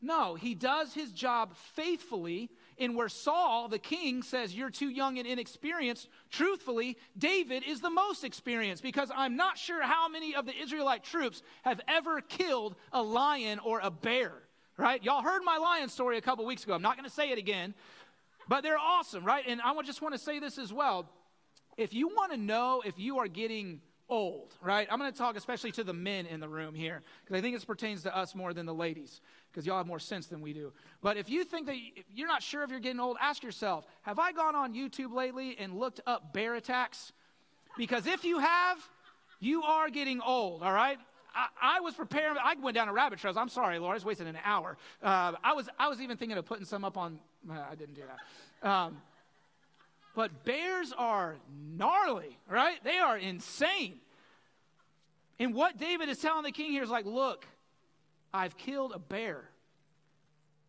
No, 0.00 0.34
he 0.34 0.54
does 0.54 0.94
his 0.94 1.12
job 1.12 1.54
faithfully. 1.74 2.50
In 2.78 2.94
where 2.94 3.08
Saul, 3.08 3.68
the 3.68 3.78
king, 3.78 4.22
says, 4.22 4.54
You're 4.54 4.70
too 4.70 4.88
young 4.88 5.18
and 5.18 5.26
inexperienced, 5.26 6.08
truthfully, 6.30 6.96
David 7.16 7.62
is 7.66 7.80
the 7.80 7.90
most 7.90 8.24
experienced 8.24 8.82
because 8.82 9.10
I'm 9.14 9.36
not 9.36 9.58
sure 9.58 9.82
how 9.82 10.08
many 10.08 10.34
of 10.34 10.46
the 10.46 10.54
Israelite 10.56 11.04
troops 11.04 11.42
have 11.62 11.80
ever 11.88 12.20
killed 12.20 12.74
a 12.92 13.02
lion 13.02 13.58
or 13.58 13.80
a 13.80 13.90
bear, 13.90 14.32
right? 14.76 15.02
Y'all 15.02 15.22
heard 15.22 15.42
my 15.44 15.58
lion 15.58 15.88
story 15.88 16.18
a 16.18 16.22
couple 16.22 16.44
weeks 16.44 16.64
ago. 16.64 16.74
I'm 16.74 16.82
not 16.82 16.96
going 16.96 17.08
to 17.08 17.14
say 17.14 17.30
it 17.30 17.38
again, 17.38 17.74
but 18.48 18.62
they're 18.62 18.78
awesome, 18.78 19.24
right? 19.24 19.44
And 19.46 19.60
I 19.60 19.74
just 19.82 20.02
want 20.02 20.14
to 20.14 20.20
say 20.20 20.38
this 20.38 20.58
as 20.58 20.72
well. 20.72 21.08
If 21.76 21.94
you 21.94 22.08
want 22.08 22.32
to 22.32 22.38
know 22.38 22.82
if 22.84 22.98
you 22.98 23.18
are 23.18 23.28
getting 23.28 23.80
old, 24.12 24.54
right? 24.60 24.86
I'm 24.90 24.98
going 24.98 25.10
to 25.10 25.16
talk 25.16 25.38
especially 25.38 25.72
to 25.72 25.84
the 25.84 25.94
men 25.94 26.26
in 26.26 26.38
the 26.38 26.48
room 26.48 26.74
here 26.74 27.00
because 27.24 27.38
I 27.38 27.40
think 27.40 27.56
this 27.56 27.64
pertains 27.64 28.02
to 28.02 28.14
us 28.14 28.34
more 28.34 28.52
than 28.52 28.66
the 28.66 28.74
ladies 28.74 29.22
because 29.50 29.66
y'all 29.66 29.78
have 29.78 29.86
more 29.86 29.98
sense 29.98 30.26
than 30.26 30.42
we 30.42 30.52
do. 30.52 30.70
But 31.00 31.16
if 31.16 31.30
you 31.30 31.44
think 31.44 31.66
that 31.66 31.76
you're 32.14 32.28
not 32.28 32.42
sure 32.42 32.62
if 32.62 32.70
you're 32.70 32.78
getting 32.78 33.00
old, 33.00 33.16
ask 33.22 33.42
yourself 33.42 33.86
Have 34.02 34.18
I 34.18 34.32
gone 34.32 34.54
on 34.54 34.74
YouTube 34.74 35.14
lately 35.14 35.56
and 35.58 35.78
looked 35.78 36.00
up 36.06 36.34
bear 36.34 36.56
attacks? 36.56 37.12
Because 37.78 38.06
if 38.06 38.22
you 38.22 38.38
have, 38.38 38.78
you 39.40 39.62
are 39.62 39.88
getting 39.88 40.20
old, 40.20 40.62
all 40.62 40.74
right? 40.74 40.98
I, 41.34 41.46
I, 41.76 41.80
was 41.80 41.94
preparing. 41.94 42.36
I 42.36 42.54
went 42.60 42.74
down 42.74 42.88
a 42.88 42.92
rabbit 42.92 43.18
trail. 43.18 43.32
I'm 43.38 43.48
sorry, 43.48 43.78
Lord. 43.78 43.92
I 43.92 43.94
was 43.94 44.04
wasting 44.04 44.26
an 44.28 44.36
hour. 44.44 44.76
Uh, 45.02 45.32
I 45.42 45.54
was. 45.54 45.70
I 45.78 45.88
was 45.88 46.02
even 46.02 46.18
thinking 46.18 46.36
of 46.36 46.44
putting 46.44 46.66
some 46.66 46.84
up 46.84 46.98
on. 46.98 47.18
Uh, 47.50 47.54
I 47.70 47.74
didn't 47.74 47.94
do 47.94 48.02
that. 48.02 48.68
Um, 48.68 48.98
but 50.14 50.44
bears 50.44 50.92
are 50.96 51.36
gnarly, 51.76 52.38
right? 52.48 52.82
They 52.84 52.98
are 52.98 53.16
insane. 53.16 54.00
And 55.38 55.54
what 55.54 55.78
David 55.78 56.08
is 56.08 56.18
telling 56.18 56.44
the 56.44 56.52
king 56.52 56.70
here 56.70 56.82
is 56.82 56.90
like, 56.90 57.06
look, 57.06 57.46
I've 58.32 58.56
killed 58.56 58.92
a 58.94 58.98
bear 58.98 59.48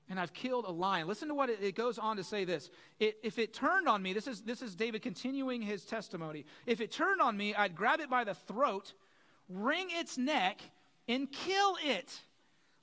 and 0.09 0.19
I've 0.19 0.33
killed 0.33 0.65
a 0.65 0.71
lion. 0.71 1.07
Listen 1.07 1.27
to 1.29 1.33
what 1.33 1.49
it, 1.49 1.59
it 1.61 1.75
goes 1.75 1.97
on 1.97 2.17
to 2.17 2.23
say 2.23 2.45
this. 2.45 2.69
It, 2.99 3.17
if 3.23 3.39
it 3.39 3.53
turned 3.53 3.87
on 3.87 4.01
me, 4.01 4.13
this 4.13 4.27
is, 4.27 4.41
this 4.41 4.61
is 4.61 4.75
David 4.75 5.01
continuing 5.01 5.61
his 5.61 5.85
testimony. 5.85 6.45
If 6.65 6.81
it 6.81 6.91
turned 6.91 7.21
on 7.21 7.37
me, 7.37 7.55
I'd 7.55 7.75
grab 7.75 7.99
it 7.99 8.09
by 8.09 8.23
the 8.23 8.33
throat, 8.33 8.93
wring 9.49 9.87
its 9.89 10.17
neck, 10.17 10.61
and 11.07 11.31
kill 11.31 11.77
it. 11.83 12.19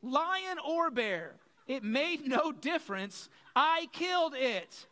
Lion 0.03 0.59
or 0.67 0.91
bear. 0.91 1.37
It 1.67 1.85
made 1.85 2.27
no 2.27 2.53
difference. 2.53 3.29
I 3.55 3.87
killed 3.93 4.35
it. 4.37 4.87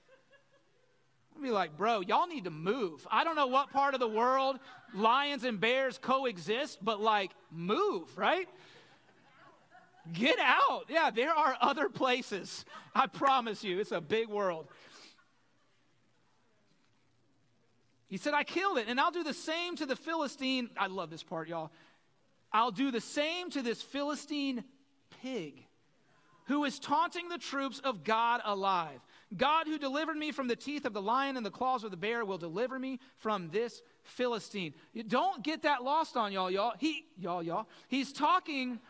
I'd 1.38 1.42
be 1.44 1.50
like, 1.50 1.76
bro, 1.76 2.00
y'all 2.00 2.26
need 2.26 2.44
to 2.44 2.50
move. 2.50 3.06
I 3.10 3.22
don't 3.22 3.36
know 3.36 3.46
what 3.46 3.70
part 3.70 3.94
of 3.94 4.00
the 4.00 4.08
world 4.08 4.58
lions 4.92 5.44
and 5.44 5.60
bears 5.60 5.96
coexist, 5.96 6.84
but 6.84 7.00
like, 7.00 7.30
move, 7.52 8.16
right? 8.18 8.48
Get 10.12 10.38
out. 10.40 10.86
Yeah, 10.88 11.10
there 11.10 11.32
are 11.32 11.56
other 11.60 11.88
places. 11.88 12.64
I 12.92 13.06
promise 13.06 13.62
you, 13.62 13.78
it's 13.78 13.92
a 13.92 14.00
big 14.00 14.28
world. 14.28 14.66
He 18.08 18.16
said, 18.16 18.34
I 18.34 18.42
killed 18.42 18.78
it, 18.78 18.86
and 18.88 18.98
I'll 18.98 19.12
do 19.12 19.22
the 19.22 19.34
same 19.34 19.76
to 19.76 19.86
the 19.86 19.96
Philistine. 19.96 20.70
I 20.76 20.88
love 20.88 21.10
this 21.10 21.22
part, 21.22 21.46
y'all. 21.46 21.70
I'll 22.52 22.72
do 22.72 22.90
the 22.90 23.02
same 23.02 23.50
to 23.50 23.62
this 23.62 23.80
Philistine 23.80 24.64
pig 25.22 25.62
who 26.46 26.64
is 26.64 26.78
taunting 26.80 27.28
the 27.28 27.38
troops 27.38 27.78
of 27.78 28.02
God 28.02 28.40
alive. 28.44 29.00
God, 29.36 29.66
who 29.66 29.78
delivered 29.78 30.16
me 30.16 30.32
from 30.32 30.48
the 30.48 30.56
teeth 30.56 30.86
of 30.86 30.94
the 30.94 31.02
lion 31.02 31.36
and 31.36 31.44
the 31.44 31.50
claws 31.50 31.84
of 31.84 31.90
the 31.90 31.96
bear, 31.96 32.24
will 32.24 32.38
deliver 32.38 32.78
me 32.78 32.98
from 33.18 33.50
this 33.50 33.82
Philistine. 34.02 34.72
Don't 35.06 35.42
get 35.42 35.62
that 35.62 35.84
lost 35.84 36.16
on 36.16 36.32
y'all, 36.32 36.50
y'all. 36.50 36.72
He, 36.78 37.04
y'all, 37.18 37.42
y'all. 37.42 37.66
He's 37.88 38.12
talking 38.12 38.80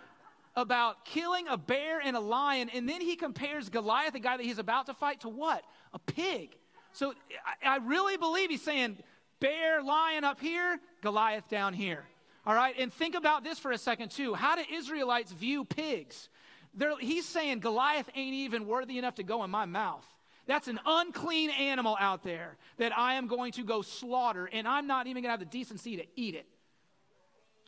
about 0.54 1.04
killing 1.04 1.46
a 1.48 1.56
bear 1.56 2.00
and 2.00 2.16
a 2.16 2.20
lion, 2.20 2.70
and 2.72 2.88
then 2.88 3.00
he 3.00 3.16
compares 3.16 3.68
Goliath, 3.68 4.12
the 4.12 4.20
guy 4.20 4.36
that 4.36 4.46
he's 4.46 4.58
about 4.58 4.86
to 4.86 4.94
fight, 4.94 5.20
to 5.20 5.28
what? 5.28 5.64
A 5.92 5.98
pig. 5.98 6.56
So 6.92 7.14
I, 7.62 7.74
I 7.74 7.76
really 7.78 8.16
believe 8.16 8.50
he's 8.50 8.62
saying 8.62 8.98
bear, 9.40 9.82
lion 9.82 10.24
up 10.24 10.40
here, 10.40 10.78
Goliath 11.00 11.48
down 11.48 11.74
here. 11.74 12.04
All 12.46 12.54
right, 12.54 12.74
and 12.78 12.92
think 12.92 13.14
about 13.14 13.44
this 13.44 13.58
for 13.58 13.72
a 13.72 13.78
second 13.78 14.10
too. 14.10 14.34
How 14.34 14.56
do 14.56 14.62
Israelites 14.72 15.32
view 15.32 15.64
pigs? 15.64 16.28
They're, 16.74 16.98
he's 16.98 17.26
saying 17.26 17.60
Goliath 17.60 18.08
ain't 18.14 18.34
even 18.34 18.66
worthy 18.66 18.98
enough 18.98 19.16
to 19.16 19.22
go 19.22 19.44
in 19.44 19.50
my 19.50 19.66
mouth. 19.66 20.06
That's 20.48 20.66
an 20.66 20.80
unclean 20.86 21.50
animal 21.50 21.94
out 22.00 22.24
there 22.24 22.56
that 22.78 22.96
I 22.96 23.14
am 23.14 23.28
going 23.28 23.52
to 23.52 23.62
go 23.62 23.82
slaughter, 23.82 24.48
and 24.50 24.66
I'm 24.66 24.86
not 24.86 25.06
even 25.06 25.22
going 25.22 25.28
to 25.28 25.38
have 25.38 25.40
the 25.40 25.44
decency 25.44 25.98
to 25.98 26.04
eat 26.16 26.34
it. 26.34 26.46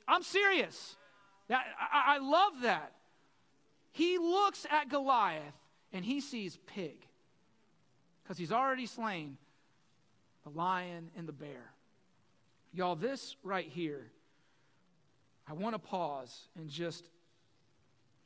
I'm 0.08 0.22
serious. 0.22 0.96
That, 1.48 1.62
I, 1.78 2.16
I 2.16 2.18
love 2.18 2.62
that. 2.62 2.92
He 3.92 4.16
looks 4.18 4.66
at 4.70 4.88
Goliath 4.88 5.42
and 5.92 6.04
he 6.04 6.20
sees 6.20 6.58
pig 6.66 7.06
because 8.22 8.38
he's 8.38 8.52
already 8.52 8.86
slain 8.86 9.36
the 10.44 10.50
lion 10.50 11.10
and 11.16 11.28
the 11.28 11.32
bear. 11.32 11.74
Y'all, 12.72 12.96
this 12.96 13.36
right 13.42 13.66
here, 13.66 14.10
I 15.46 15.52
want 15.52 15.74
to 15.74 15.78
pause 15.78 16.48
and 16.56 16.70
just 16.70 17.08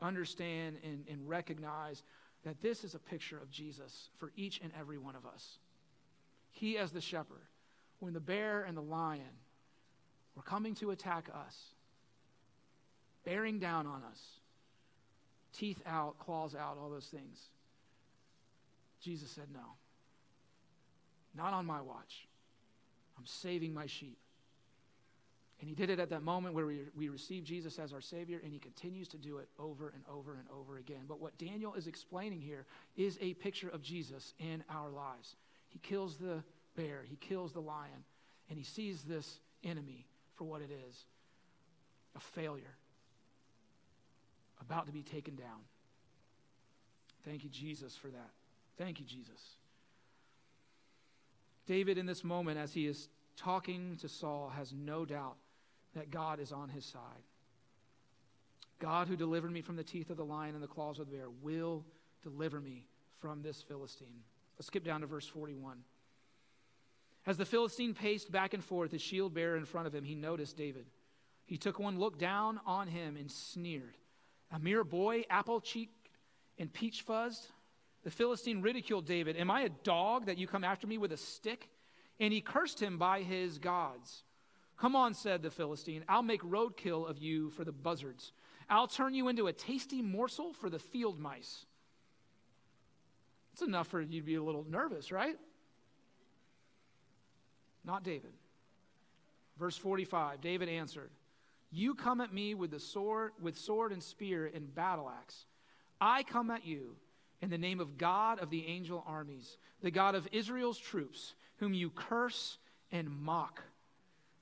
understand 0.01 0.77
and, 0.85 1.05
and 1.11 1.29
recognize 1.29 2.03
that 2.44 2.61
this 2.61 2.85
is 2.85 2.94
a 2.94 2.98
picture 2.98 3.38
of 3.38 3.50
Jesus 3.50 4.11
for 4.18 4.33
each 4.37 4.61
and 4.62 4.70
every 4.78 4.98
one 4.98 5.16
of 5.16 5.26
us. 5.26 5.59
He, 6.50 6.78
as 6.78 6.92
the 6.92 7.00
shepherd, 7.00 7.48
when 8.00 8.12
the 8.12 8.20
bear 8.20 8.64
and 8.64 8.76
the 8.76 8.83
lion 8.83 9.22
were 10.37 10.42
coming 10.42 10.74
to 10.76 10.90
attack 10.90 11.28
us, 11.35 11.57
bearing 13.24 13.59
down 13.59 13.87
on 13.87 14.02
us, 14.11 14.20
teeth 15.52 15.83
out, 15.87 16.18
claws 16.18 16.54
out, 16.54 16.76
all 16.80 16.90
those 16.90 17.07
things, 17.07 17.48
Jesus 19.00 19.30
said, 19.30 19.46
No, 19.52 19.76
not 21.37 21.52
on 21.52 21.66
my 21.66 21.80
watch. 21.80 22.26
I'm 23.18 23.26
saving 23.26 23.72
my 23.72 23.87
sheep. 23.87 24.18
And 25.64 25.68
he 25.70 25.74
did 25.74 25.88
it 25.88 25.98
at 25.98 26.11
that 26.11 26.22
moment 26.22 26.55
where 26.55 26.66
we, 26.66 26.81
we 26.94 27.09
received 27.09 27.46
Jesus 27.46 27.79
as 27.79 27.94
our 27.94 28.03
Savior, 28.03 28.38
and 28.44 28.53
he 28.53 28.59
continues 28.59 29.09
to 29.09 29.16
do 29.16 29.38
it 29.38 29.48
over 29.59 29.94
and 29.94 30.05
over 30.14 30.35
and 30.35 30.44
over 30.55 30.77
again. 30.77 31.05
But 31.09 31.20
what 31.20 31.38
Daniel 31.38 31.72
is 31.72 31.87
explaining 31.87 32.42
here 32.42 32.66
is 32.98 33.16
a 33.22 33.33
picture 33.33 33.70
of 33.70 33.81
Jesus 33.81 34.35
in 34.38 34.62
our 34.68 34.90
lives. 34.90 35.37
He 35.70 35.79
kills 35.79 36.18
the 36.18 36.44
bear, 36.77 37.03
he 37.09 37.16
kills 37.16 37.55
the 37.55 37.62
lion, 37.62 38.05
and 38.50 38.59
he 38.59 38.62
sees 38.62 39.05
this 39.05 39.40
enemy 39.64 40.07
for 40.35 40.44
what 40.44 40.61
it 40.61 40.68
is 40.87 41.07
a 42.14 42.20
failure, 42.20 42.77
about 44.61 44.85
to 44.85 44.92
be 44.92 45.03
taken 45.03 45.35
down. 45.35 45.62
Thank 47.24 47.42
you, 47.42 47.48
Jesus, 47.48 47.96
for 47.96 48.09
that. 48.09 48.31
Thank 48.77 49.00
you, 49.00 49.07
Jesus. 49.07 49.40
David, 51.64 51.96
in 51.96 52.05
this 52.05 52.22
moment, 52.22 52.59
as 52.59 52.74
he 52.74 52.87
is 52.87 53.09
talking 53.38 53.96
to 54.03 54.11
Saul, 54.11 54.53
has 54.55 54.70
no 54.74 55.07
doubt 55.07 55.37
that 55.94 56.11
God 56.11 56.40
is 56.40 56.52
on 56.52 56.68
his 56.68 56.85
side. 56.85 57.00
God, 58.80 59.09
who 59.09 59.16
delivered 59.16 59.52
me 59.52 59.62
from 59.62 59.76
the 59.76 59.85
teeth 59.85 60.11
of 60.11 60.16
the 60.16 60.24
lion 60.24 60.54
and 60.54 60.62
the 60.62 60.68
claws 60.68 60.98
of 60.98 61.09
the 61.09 61.16
bear, 61.16 61.28
will 61.42 61.85
deliver 62.22 62.61
me 62.61 62.87
from 63.20 63.42
this 63.42 63.62
Philistine. 63.62 64.22
Let's 64.59 64.66
skip 64.66 64.85
down 64.85 65.00
to 65.00 65.07
verse 65.07 65.26
41. 65.26 65.78
As 67.26 67.37
the 67.37 67.46
Philistine 67.46 67.94
paced 67.94 68.30
back 68.30 68.52
and 68.52 68.62
forth, 68.62 68.92
his 68.92 69.00
shield 69.00 69.33
bearer 69.33 69.57
in 69.57 69.64
front 69.64 69.87
of 69.87 69.94
him, 69.94 70.04
he 70.04 70.14
noticed 70.14 70.57
David. 70.57 70.87
He 71.46 71.57
took 71.57 71.78
one 71.78 71.98
look 71.98 72.18
down 72.18 72.61
on 72.66 72.88
him 72.88 73.16
and 73.16 73.30
sneered. 73.30 73.96
A 74.52 74.59
mere 74.59 74.85
boy, 74.85 75.24
apple 75.30 75.61
cheeked 75.61 76.11
and 76.59 76.72
peach 76.72 77.04
fuzzed? 77.07 77.46
The 78.02 78.11
Philistine 78.11 78.61
ridiculed 78.61 79.07
David. 79.07 79.37
Am 79.37 79.50
I 79.50 79.62
a 79.62 79.70
dog 79.70 80.26
that 80.26 80.37
you 80.37 80.46
come 80.46 80.64
after 80.64 80.87
me 80.87 80.98
with 80.98 81.12
a 81.12 81.16
stick? 81.16 81.68
And 82.20 82.33
he 82.33 82.40
cursed 82.40 82.80
him 82.80 82.98
by 82.98 83.22
his 83.22 83.59
gods. 83.59 84.22
Come 84.76 84.96
on, 84.96 85.14
said 85.14 85.42
the 85.42 85.50
Philistine. 85.50 86.04
I'll 86.08 86.22
make 86.22 86.42
roadkill 86.42 87.08
of 87.08 87.18
you 87.18 87.50
for 87.50 87.64
the 87.64 87.72
buzzards. 87.72 88.32
I'll 88.68 88.88
turn 88.88 89.14
you 89.14 89.28
into 89.28 89.46
a 89.46 89.52
tasty 89.52 90.02
morsel 90.02 90.52
for 90.52 90.68
the 90.68 90.78
field 90.78 91.18
mice. 91.18 91.66
It's 93.52 93.62
enough 93.62 93.87
for 93.88 94.00
you 94.00 94.20
to 94.20 94.26
be 94.26 94.34
a 94.34 94.42
little 94.42 94.66
nervous, 94.68 95.12
right? 95.12 95.37
Not 97.84 98.02
David. 98.02 98.32
Verse 99.58 99.76
45 99.76 100.40
David 100.40 100.68
answered, 100.68 101.10
You 101.70 101.94
come 101.94 102.20
at 102.20 102.32
me 102.32 102.54
with 102.54 102.70
the 102.70 102.80
sword, 102.80 103.32
with 103.40 103.56
sword 103.56 103.92
and 103.92 104.02
spear 104.02 104.50
and 104.52 104.74
battle 104.74 105.08
axe. 105.08 105.46
I 106.00 106.24
come 106.24 106.50
at 106.50 106.66
you 106.66 106.96
in 107.40 107.50
the 107.50 107.58
name 107.58 107.78
of 107.78 107.96
God 107.96 108.40
of 108.40 108.50
the 108.50 108.66
angel 108.66 109.04
armies, 109.06 109.56
the 109.82 109.90
God 109.90 110.14
of 110.14 110.26
Israel's 110.32 110.78
troops, 110.78 111.34
whom 111.58 111.74
you 111.74 111.90
curse 111.90 112.58
and 112.90 113.08
mock. 113.08 113.62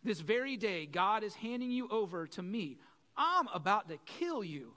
This 0.04 0.20
very 0.20 0.56
day, 0.56 0.86
God 0.86 1.22
is 1.22 1.34
handing 1.34 1.70
you 1.70 1.88
over 1.88 2.26
to 2.28 2.42
me. 2.42 2.78
I'm 3.16 3.48
about 3.54 3.88
to 3.88 3.98
kill 4.04 4.42
you. 4.42 4.72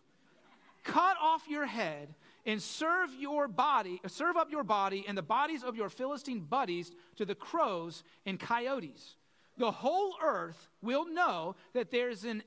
Cut 0.83 1.17
off 1.19 1.47
your 1.49 1.65
head 1.65 2.13
and 2.45 2.61
serve 2.61 3.09
your 3.19 3.47
body, 3.47 3.99
serve 4.07 4.37
up 4.37 4.51
your 4.51 4.63
body 4.63 5.03
and 5.07 5.17
the 5.17 5.23
bodies 5.23 5.63
of 5.63 5.75
your 5.75 5.89
Philistine 5.89 6.41
buddies 6.41 6.91
to 7.15 7.25
the 7.25 7.33
crows 7.33 8.03
and 8.25 8.39
coyotes. 8.39 9.15
The 9.57 9.71
whole 9.71 10.15
earth 10.23 10.69
will 10.81 11.05
know 11.11 11.55
that 11.73 11.89
there's 11.89 12.23
an 12.23 12.43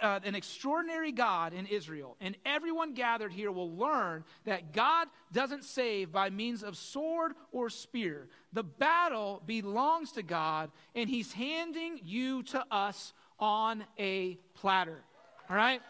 uh, 0.00 0.20
an 0.24 0.34
extraordinary 0.34 1.12
God 1.12 1.52
in 1.52 1.66
Israel, 1.66 2.16
and 2.20 2.36
everyone 2.44 2.94
gathered 2.94 3.32
here 3.32 3.50
will 3.50 3.74
learn 3.76 4.24
that 4.44 4.72
God 4.72 5.08
doesn't 5.32 5.64
save 5.64 6.12
by 6.12 6.30
means 6.30 6.62
of 6.62 6.76
sword 6.76 7.32
or 7.52 7.70
spear. 7.70 8.28
The 8.52 8.62
battle 8.62 9.42
belongs 9.46 10.12
to 10.12 10.22
God, 10.22 10.70
and 10.94 11.08
He's 11.08 11.32
handing 11.32 12.00
you 12.02 12.42
to 12.44 12.64
us 12.70 13.12
on 13.38 13.84
a 13.98 14.38
platter. 14.54 15.02
All 15.48 15.56
right? 15.56 15.80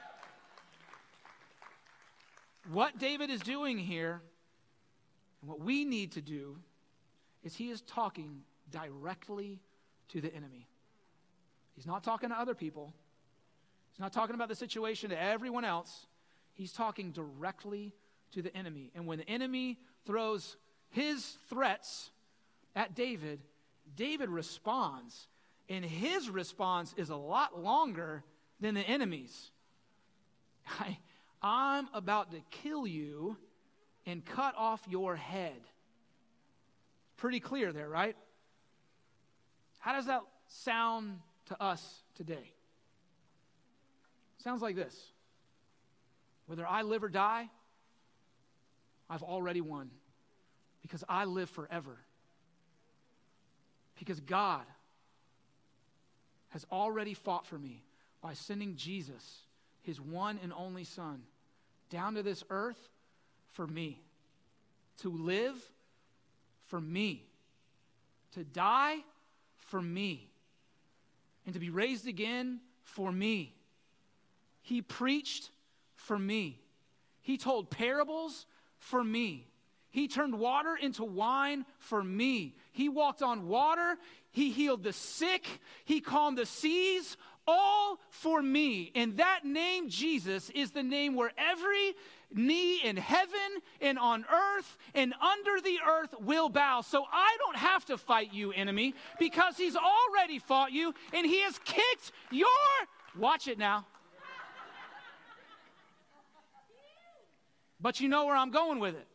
What 2.72 2.98
David 2.98 3.30
is 3.30 3.40
doing 3.40 3.78
here, 3.78 4.20
and 5.40 5.48
what 5.48 5.60
we 5.60 5.84
need 5.84 6.12
to 6.12 6.20
do, 6.20 6.58
is 7.42 7.54
he 7.54 7.70
is 7.70 7.80
talking 7.82 8.42
directly 8.70 9.60
to 10.08 10.20
the 10.20 10.34
enemy. 10.34 10.68
He's 11.74 11.86
not 11.86 12.04
talking 12.04 12.28
to 12.30 12.38
other 12.38 12.54
people. 12.54 12.92
He's 13.98 14.02
not 14.02 14.12
talking 14.12 14.36
about 14.36 14.48
the 14.48 14.54
situation 14.54 15.10
to 15.10 15.20
everyone 15.20 15.64
else. 15.64 16.06
He's 16.54 16.72
talking 16.72 17.10
directly 17.10 17.96
to 18.30 18.42
the 18.42 18.56
enemy. 18.56 18.92
And 18.94 19.08
when 19.08 19.18
the 19.18 19.28
enemy 19.28 19.76
throws 20.06 20.56
his 20.90 21.36
threats 21.50 22.12
at 22.76 22.94
David, 22.94 23.40
David 23.96 24.28
responds. 24.28 25.26
And 25.68 25.84
his 25.84 26.30
response 26.30 26.94
is 26.96 27.10
a 27.10 27.16
lot 27.16 27.60
longer 27.60 28.22
than 28.60 28.76
the 28.76 28.82
enemy's. 28.82 29.50
I, 30.78 30.96
I'm 31.42 31.88
about 31.92 32.30
to 32.30 32.40
kill 32.52 32.86
you 32.86 33.36
and 34.06 34.24
cut 34.24 34.54
off 34.56 34.80
your 34.88 35.16
head. 35.16 35.58
Pretty 37.16 37.40
clear 37.40 37.72
there, 37.72 37.88
right? 37.88 38.14
How 39.80 39.92
does 39.92 40.06
that 40.06 40.20
sound 40.46 41.18
to 41.46 41.60
us 41.60 42.04
today? 42.14 42.52
Sounds 44.38 44.62
like 44.62 44.76
this. 44.76 44.96
Whether 46.46 46.66
I 46.66 46.82
live 46.82 47.04
or 47.04 47.08
die, 47.08 47.48
I've 49.10 49.22
already 49.22 49.60
won. 49.60 49.90
Because 50.82 51.04
I 51.08 51.24
live 51.24 51.50
forever. 51.50 51.98
Because 53.98 54.20
God 54.20 54.62
has 56.50 56.64
already 56.70 57.14
fought 57.14 57.46
for 57.46 57.58
me 57.58 57.82
by 58.22 58.34
sending 58.34 58.76
Jesus, 58.76 59.42
his 59.82 60.00
one 60.00 60.38
and 60.42 60.52
only 60.52 60.84
Son, 60.84 61.22
down 61.90 62.14
to 62.14 62.22
this 62.22 62.44
earth 62.48 62.88
for 63.52 63.66
me, 63.66 64.00
to 64.98 65.10
live 65.10 65.56
for 66.66 66.80
me, 66.80 67.26
to 68.32 68.44
die 68.44 68.98
for 69.56 69.82
me, 69.82 70.30
and 71.44 71.54
to 71.54 71.60
be 71.60 71.70
raised 71.70 72.06
again 72.06 72.60
for 72.82 73.10
me. 73.10 73.54
He 74.68 74.82
preached 74.82 75.50
for 75.94 76.18
me. 76.18 76.60
He 77.22 77.38
told 77.38 77.70
parables 77.70 78.44
for 78.76 79.02
me. 79.02 79.46
He 79.88 80.08
turned 80.08 80.38
water 80.38 80.76
into 80.78 81.04
wine 81.04 81.64
for 81.78 82.04
me. 82.04 82.54
He 82.72 82.90
walked 82.90 83.22
on 83.22 83.48
water. 83.48 83.96
He 84.30 84.50
healed 84.50 84.82
the 84.82 84.92
sick. 84.92 85.46
He 85.86 86.02
calmed 86.02 86.36
the 86.36 86.44
seas, 86.44 87.16
all 87.46 87.98
for 88.10 88.42
me. 88.42 88.92
And 88.94 89.16
that 89.16 89.40
name, 89.42 89.88
Jesus, 89.88 90.50
is 90.50 90.72
the 90.72 90.82
name 90.82 91.14
where 91.14 91.32
every 91.38 91.94
knee 92.30 92.82
in 92.84 92.98
heaven 92.98 93.62
and 93.80 93.98
on 93.98 94.26
earth 94.30 94.76
and 94.94 95.14
under 95.14 95.62
the 95.62 95.78
earth 95.88 96.14
will 96.20 96.50
bow. 96.50 96.82
So 96.82 97.06
I 97.10 97.38
don't 97.38 97.56
have 97.56 97.86
to 97.86 97.96
fight 97.96 98.34
you, 98.34 98.52
enemy, 98.52 98.94
because 99.18 99.56
he's 99.56 99.76
already 99.76 100.38
fought 100.38 100.72
you 100.72 100.92
and 101.14 101.24
he 101.24 101.40
has 101.40 101.58
kicked 101.64 102.12
your. 102.30 102.48
Watch 103.16 103.48
it 103.48 103.58
now. 103.58 103.86
But 107.80 108.00
you 108.00 108.08
know 108.08 108.26
where 108.26 108.36
I'm 108.36 108.50
going 108.50 108.80
with 108.80 108.94
it. 108.94 109.06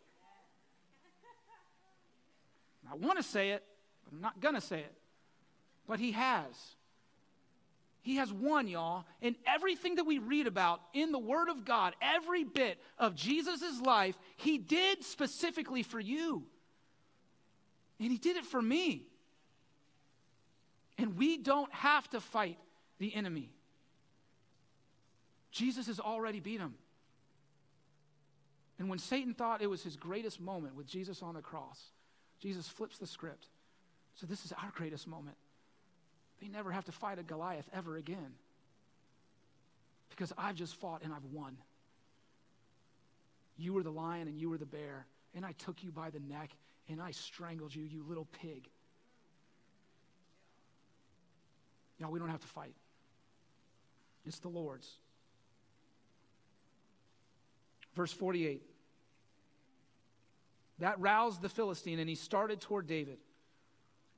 I 2.91 2.95
want 2.95 3.17
to 3.17 3.23
say 3.23 3.51
it, 3.51 3.63
but 4.03 4.13
I'm 4.13 4.21
not 4.21 4.39
going 4.39 4.55
to 4.55 4.61
say 4.61 4.79
it. 4.79 4.93
But 5.87 5.99
he 5.99 6.11
has. 6.11 6.53
He 8.01 8.17
has 8.17 8.31
won, 8.31 8.67
y'all. 8.67 9.05
And 9.21 9.35
everything 9.47 9.95
that 9.95 10.05
we 10.05 10.19
read 10.19 10.45
about 10.45 10.81
in 10.93 11.11
the 11.11 11.19
Word 11.19 11.49
of 11.49 11.65
God, 11.65 11.95
every 12.01 12.43
bit 12.43 12.77
of 12.99 13.15
Jesus' 13.15 13.81
life, 13.81 14.17
he 14.37 14.57
did 14.57 15.03
specifically 15.03 15.83
for 15.83 15.99
you. 15.99 16.43
And 17.99 18.11
he 18.11 18.17
did 18.17 18.37
it 18.37 18.45
for 18.45 18.61
me. 18.61 19.07
And 20.97 21.17
we 21.17 21.37
don't 21.37 21.73
have 21.73 22.09
to 22.11 22.19
fight 22.19 22.57
the 22.99 23.15
enemy. 23.15 23.49
Jesus 25.51 25.87
has 25.87 25.99
already 25.99 26.39
beat 26.39 26.59
him. 26.59 26.75
And 28.79 28.89
when 28.89 28.99
Satan 28.99 29.33
thought 29.33 29.61
it 29.61 29.69
was 29.69 29.83
his 29.83 29.95
greatest 29.95 30.41
moment 30.41 30.75
with 30.75 30.87
Jesus 30.87 31.21
on 31.21 31.35
the 31.35 31.41
cross, 31.41 31.79
Jesus 32.39 32.67
flips 32.67 32.97
the 32.97 33.07
script. 33.07 33.47
So 34.15 34.25
this 34.25 34.45
is 34.45 34.51
our 34.51 34.71
greatest 34.75 35.07
moment. 35.07 35.37
They 36.41 36.47
never 36.47 36.71
have 36.71 36.85
to 36.85 36.91
fight 36.91 37.19
a 37.19 37.23
Goliath 37.23 37.69
ever 37.73 37.95
again. 37.97 38.33
Because 40.09 40.33
I've 40.37 40.55
just 40.55 40.75
fought 40.75 41.01
and 41.03 41.13
I've 41.13 41.25
won. 41.31 41.57
You 43.57 43.73
were 43.73 43.83
the 43.83 43.91
lion 43.91 44.27
and 44.27 44.39
you 44.39 44.49
were 44.49 44.57
the 44.57 44.65
bear, 44.65 45.05
and 45.35 45.45
I 45.45 45.53
took 45.53 45.83
you 45.83 45.91
by 45.91 46.09
the 46.09 46.19
neck 46.19 46.49
and 46.89 47.01
I 47.01 47.11
strangled 47.11 47.73
you, 47.73 47.83
you 47.83 48.03
little 48.07 48.27
pig. 48.41 48.67
Y'all, 51.99 52.11
we 52.11 52.19
don't 52.19 52.29
have 52.29 52.41
to 52.41 52.47
fight. 52.47 52.73
It's 54.25 54.39
the 54.39 54.49
Lord's. 54.49 54.89
Verse 57.95 58.11
48. 58.11 58.61
That 60.79 60.99
roused 60.99 61.41
the 61.41 61.49
Philistine, 61.49 61.99
and 61.99 62.09
he 62.09 62.15
started 62.15 62.59
toward 62.59 62.87
David. 62.87 63.19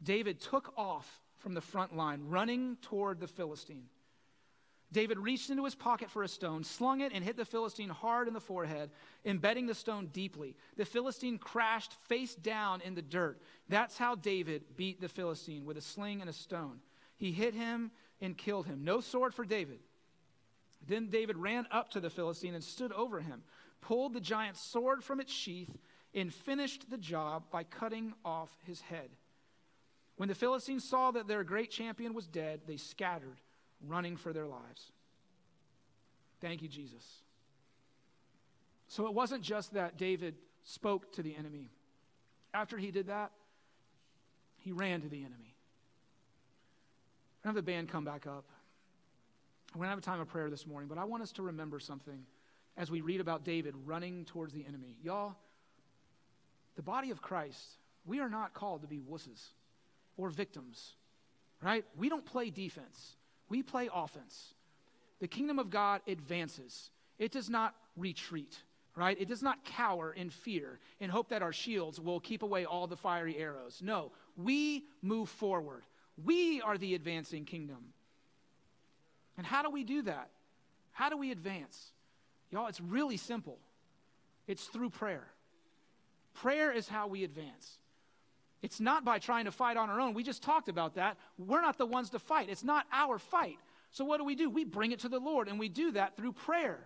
David 0.02 0.40
took 0.40 0.74
off 0.78 1.22
from 1.38 1.54
the 1.54 1.62
front 1.62 1.96
line, 1.96 2.22
running 2.28 2.78
toward 2.82 3.20
the 3.20 3.28
Philistine. 3.28 3.86
David 4.92 5.20
reached 5.20 5.50
into 5.50 5.66
his 5.66 5.76
pocket 5.76 6.10
for 6.10 6.24
a 6.24 6.28
stone, 6.28 6.64
slung 6.64 7.02
it, 7.02 7.12
and 7.14 7.24
hit 7.24 7.36
the 7.36 7.44
Philistine 7.44 7.90
hard 7.90 8.28
in 8.28 8.34
the 8.34 8.40
forehead, 8.40 8.92
embedding 9.26 9.66
the 9.66 9.74
stone 9.74 10.08
deeply. 10.14 10.56
The 10.78 10.86
Philistine 10.86 11.38
crashed 11.38 11.94
face 12.08 12.34
down 12.34 12.82
in 12.82 12.96
the 12.96 13.02
dirt. 13.02 13.42
That's 13.68 13.98
how 13.98 14.16
David 14.16 14.64
beat 14.78 15.02
the 15.02 15.10
Philistine 15.10 15.66
with 15.66 15.78
a 15.78 15.82
sling 15.82 16.22
and 16.22 16.30
a 16.30 16.34
stone. 16.34 16.80
He 17.18 17.32
hit 17.32 17.54
him 17.54 17.92
and 18.22 18.38
killed 18.38 18.68
him. 18.68 18.84
No 18.84 19.02
sword 19.02 19.34
for 19.34 19.44
David. 19.44 19.80
Then 20.88 21.10
David 21.10 21.38
ran 21.38 21.68
up 21.72 21.90
to 21.92 22.00
the 22.00 22.10
Philistine 22.10 22.54
and 22.54 22.64
stood 22.64 22.92
over 22.92 23.20
him 23.20 23.44
pulled 23.86 24.14
the 24.14 24.20
giant's 24.20 24.62
sword 24.62 25.04
from 25.04 25.20
its 25.20 25.32
sheath, 25.32 25.70
and 26.16 26.34
finished 26.34 26.90
the 26.90 26.98
job 26.98 27.44
by 27.52 27.64
cutting 27.64 28.14
off 28.24 28.50
his 28.66 28.82
head. 28.82 29.10
When 30.18 30.30
the 30.30 30.36
Philistines 30.36 30.88
saw 30.88 31.12
that 31.12 31.28
their 31.28 31.44
great 31.44 31.70
champion 31.70 32.14
was 32.14 32.26
dead, 32.26 32.62
they 32.66 32.78
scattered, 32.78 33.38
running 33.86 34.16
for 34.16 34.34
their 34.34 34.48
lives. 34.48 34.92
Thank 36.42 36.62
you, 36.62 36.68
Jesus. 36.68 37.04
So 38.88 39.08
it 39.08 39.14
wasn't 39.14 39.44
just 39.44 39.74
that 39.74 39.98
David 39.98 40.36
spoke 40.64 41.12
to 41.14 41.22
the 41.22 41.36
enemy. 41.36 41.70
After 42.54 42.78
he 42.78 42.92
did 42.92 43.08
that, 43.08 43.32
he 44.58 44.72
ran 44.72 45.02
to 45.02 45.10
the 45.10 45.20
enemy. 45.20 45.54
I 47.44 47.50
have 47.50 47.56
the 47.56 47.62
band 47.62 47.90
come 47.90 48.06
back 48.06 48.26
up. 48.26 48.46
We're 49.74 49.80
going 49.80 49.88
to 49.88 49.90
have 49.90 50.00
a 50.00 50.02
time 50.02 50.22
of 50.22 50.30
prayer 50.30 50.50
this 50.50 50.66
morning, 50.66 50.88
but 50.88 50.98
I 50.98 51.04
want 51.04 51.22
us 51.22 51.34
to 51.34 51.44
remember 51.44 51.80
something 51.80 52.26
as 52.78 52.92
we 52.92 53.02
read 53.02 53.22
about 53.22 53.44
David 53.44 53.74
running 53.86 54.26
towards 54.26 54.54
the 54.54 54.66
enemy. 54.68 54.98
Y'all, 55.02 55.36
the 56.76 56.82
body 56.82 57.12
of 57.12 57.22
Christ, 57.22 57.78
we 58.06 58.20
are 58.20 58.30
not 58.30 58.54
called 58.54 58.82
to 58.82 58.88
be 58.88 59.00
wusses 59.00 59.42
or 60.18 60.30
victims, 60.30 60.94
right? 61.64 61.86
We 61.98 62.10
don't 62.10 62.26
play 62.26 62.50
defense, 62.50 63.16
we 63.50 63.64
play 63.64 63.90
offense. 63.94 64.54
The 65.22 65.28
kingdom 65.28 65.60
of 65.60 65.70
God 65.70 66.02
advances, 66.08 66.90
it 67.18 67.32
does 67.32 67.50
not 67.50 67.74
retreat, 67.96 68.58
right? 68.96 69.20
It 69.20 69.30
does 69.30 69.42
not 69.42 69.64
cower 69.64 70.12
in 70.12 70.30
fear 70.30 70.80
and 71.00 71.10
hope 71.10 71.30
that 71.30 71.42
our 71.42 71.54
shields 71.54 72.00
will 72.00 72.20
keep 72.20 72.44
away 72.44 72.66
all 72.66 72.86
the 72.86 72.98
fiery 72.98 73.38
arrows. 73.38 73.82
No, 73.82 74.12
we 74.36 74.84
move 75.02 75.30
forward. 75.30 75.84
We 76.24 76.62
are 76.62 76.78
the 76.78 76.96
advancing 76.96 77.46
kingdom. 77.46 77.94
And 79.38 79.46
how 79.46 79.64
do 79.64 79.70
we 79.70 79.84
do 79.84 80.02
that? 80.04 80.30
How 80.92 81.10
do 81.10 81.18
we 81.18 81.32
advance? 81.32 81.92
Y'all, 82.56 82.68
it's 82.68 82.80
really 82.80 83.18
simple. 83.18 83.58
It's 84.48 84.64
through 84.68 84.90
prayer. 84.90 85.28
Prayer 86.36 86.72
is 86.72 86.88
how 86.88 87.08
we 87.08 87.26
advance. 87.26 87.80
It's 88.62 88.80
not 88.80 89.04
by 89.04 89.20
trying 89.20 89.44
to 89.44 89.52
fight 89.52 89.76
on 89.76 89.90
our 89.90 90.00
own. 90.00 90.14
We 90.14 90.24
just 90.24 90.42
talked 90.42 90.70
about 90.70 90.96
that. 90.96 91.18
We're 91.38 91.62
not 91.62 91.78
the 91.78 91.86
ones 91.86 92.12
to 92.12 92.20
fight, 92.20 92.48
it's 92.48 92.64
not 92.64 92.86
our 92.94 93.20
fight. 93.20 93.58
So, 93.92 94.06
what 94.06 94.20
do 94.20 94.24
we 94.24 94.36
do? 94.36 94.50
We 94.50 94.64
bring 94.64 94.94
it 94.94 95.02
to 95.02 95.10
the 95.10 95.20
Lord, 95.20 95.50
and 95.50 95.60
we 95.60 95.68
do 95.68 95.92
that 95.92 96.16
through 96.16 96.32
prayer. 96.32 96.80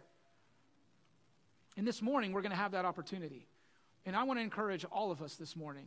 And 1.78 1.88
this 1.88 2.02
morning, 2.02 2.32
we're 2.32 2.42
going 2.42 2.52
to 2.52 2.58
have 2.58 2.72
that 2.72 2.86
opportunity. 2.86 3.46
And 4.08 4.16
I 4.16 4.24
want 4.24 4.40
to 4.40 4.44
encourage 4.44 4.86
all 4.86 5.12
of 5.12 5.22
us 5.22 5.36
this 5.36 5.56
morning. 5.56 5.86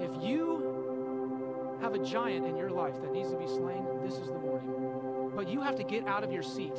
If 0.00 0.22
you 0.22 1.76
have 1.80 1.94
a 1.94 2.04
giant 2.04 2.46
in 2.46 2.56
your 2.56 2.70
life 2.70 3.02
that 3.02 3.12
needs 3.12 3.30
to 3.30 3.36
be 3.36 3.48
slain, 3.48 3.84
this 4.04 4.14
is 4.14 4.28
the 4.28 4.38
morning. 4.38 5.32
But 5.34 5.48
you 5.48 5.60
have 5.60 5.74
to 5.74 5.82
get 5.82 6.06
out 6.06 6.22
of 6.22 6.30
your 6.30 6.44
seat. 6.44 6.74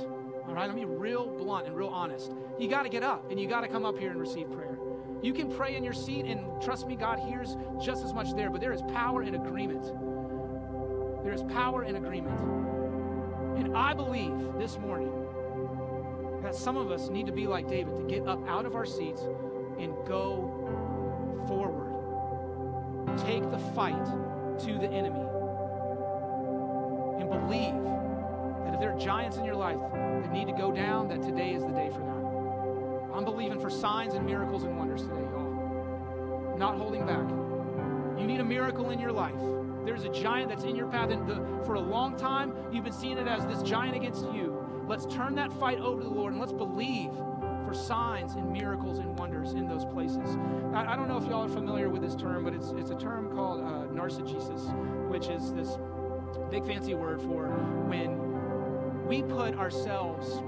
All 0.48 0.54
right, 0.54 0.68
let 0.68 0.76
me 0.76 0.84
be 0.84 0.92
real 0.92 1.26
blunt 1.26 1.68
and 1.68 1.76
real 1.76 1.88
honest. 1.88 2.32
You 2.60 2.68
got 2.68 2.84
to 2.84 2.90
get 2.90 3.04
up 3.04 3.32
and 3.32 3.40
you 3.40 3.48
got 3.48 3.62
to 3.62 3.68
come 3.68 3.86
up 3.86 3.98
here 3.98 4.12
and 4.12 4.20
receive 4.20 4.52
prayer. 4.52 4.78
You 5.22 5.34
can 5.34 5.50
pray 5.50 5.78
in 5.78 5.86
your 5.86 5.94
seat, 5.94 6.26
and 6.26 6.62
trust 6.62 6.86
me, 6.86 6.98
God 6.98 7.18
hears 7.18 7.56
just 7.82 8.04
as 8.04 8.14
much 8.14 8.34
there, 8.36 8.50
but 8.50 8.60
there 8.60 8.74
is 8.74 8.82
power 8.94 9.24
in 9.24 9.36
agreement. 9.36 9.84
There 11.24 11.32
is 11.32 11.44
power 11.44 11.86
in 11.86 11.96
agreement. 11.96 12.38
And 13.58 13.78
I 13.78 13.94
believe 13.94 14.34
this 14.60 14.78
morning 14.78 15.12
that 16.44 16.54
some 16.56 16.76
of 16.76 16.92
us 16.92 17.08
need 17.08 17.26
to 17.28 17.32
be 17.32 17.48
like 17.48 17.70
David 17.70 17.96
to 17.96 18.04
get 18.04 18.28
up 18.28 18.46
out 18.50 18.66
of 18.66 18.76
our 18.76 18.86
seats 18.86 19.22
and 19.80 19.94
go 20.06 21.46
forward. 21.48 21.90
Take 23.20 23.50
the 23.50 23.60
fight 23.74 24.06
to 24.60 24.74
the 24.78 24.90
enemy. 24.92 25.24
And 27.20 27.30
believe 27.30 27.93
there 28.84 28.92
are 28.92 29.00
giants 29.00 29.38
in 29.38 29.46
your 29.46 29.56
life 29.56 29.78
that 29.94 30.34
need 30.34 30.46
to 30.46 30.52
go 30.52 30.70
down, 30.70 31.08
that 31.08 31.22
today 31.22 31.54
is 31.54 31.64
the 31.64 31.72
day 31.72 31.90
for 31.90 32.00
that. 32.00 33.18
I'm 33.18 33.24
believing 33.24 33.58
for 33.58 33.70
signs 33.70 34.14
and 34.14 34.26
miracles 34.26 34.64
and 34.64 34.78
wonders 34.78 35.04
today, 35.04 35.22
y'all. 35.22 36.58
Not 36.58 36.78
holding 36.78 37.06
back. 37.06 37.26
You 38.20 38.28
need 38.28 38.42
a 38.42 38.44
miracle 38.44 38.90
in 38.90 39.00
your 39.00 39.14
life. 39.14 39.40
There's 39.86 40.04
a 40.04 40.10
giant 40.10 40.50
that's 40.50 40.66
in 40.66 40.76
your 40.76 40.88
path, 40.88 41.12
and 41.12 41.26
the, 41.26 41.36
for 41.66 41.76
a 41.76 41.80
long 41.80 42.18
time, 42.18 42.54
you've 42.74 42.84
been 42.84 42.92
seeing 42.92 43.18
it 43.18 43.26
as 43.26 43.46
this 43.46 43.62
giant 43.62 43.96
against 43.96 44.24
you. 44.34 44.68
Let's 44.86 45.06
turn 45.06 45.34
that 45.36 45.54
fight 45.54 45.80
over 45.80 46.02
to 46.02 46.10
the 46.10 46.14
Lord 46.14 46.34
and 46.34 46.42
let's 46.42 46.52
believe 46.52 47.12
for 47.66 47.74
signs 47.74 48.34
and 48.34 48.52
miracles 48.52 49.00
and 49.00 49.18
wonders 49.18 49.54
in 49.54 49.66
those 49.66 49.86
places. 49.86 50.38
I, 50.74 50.88
I 50.88 50.96
don't 50.98 51.08
know 51.08 51.16
if 51.16 51.24
y'all 51.24 51.46
are 51.46 51.48
familiar 51.48 51.88
with 51.88 52.02
this 52.02 52.16
term, 52.16 52.44
but 52.44 52.54
it's, 52.54 52.72
it's 52.72 52.90
a 52.90 52.98
term 52.98 53.34
called 53.34 53.62
uh, 53.62 53.88
narcigesis, 53.94 54.68
which 55.08 55.30
is 55.30 55.54
this 55.54 55.78
big 56.52 56.66
fancy 56.66 56.94
word 56.94 57.22
for 57.22 57.48
when 57.88 58.23
we 59.06 59.22
put 59.22 59.56
ourselves 59.56 60.42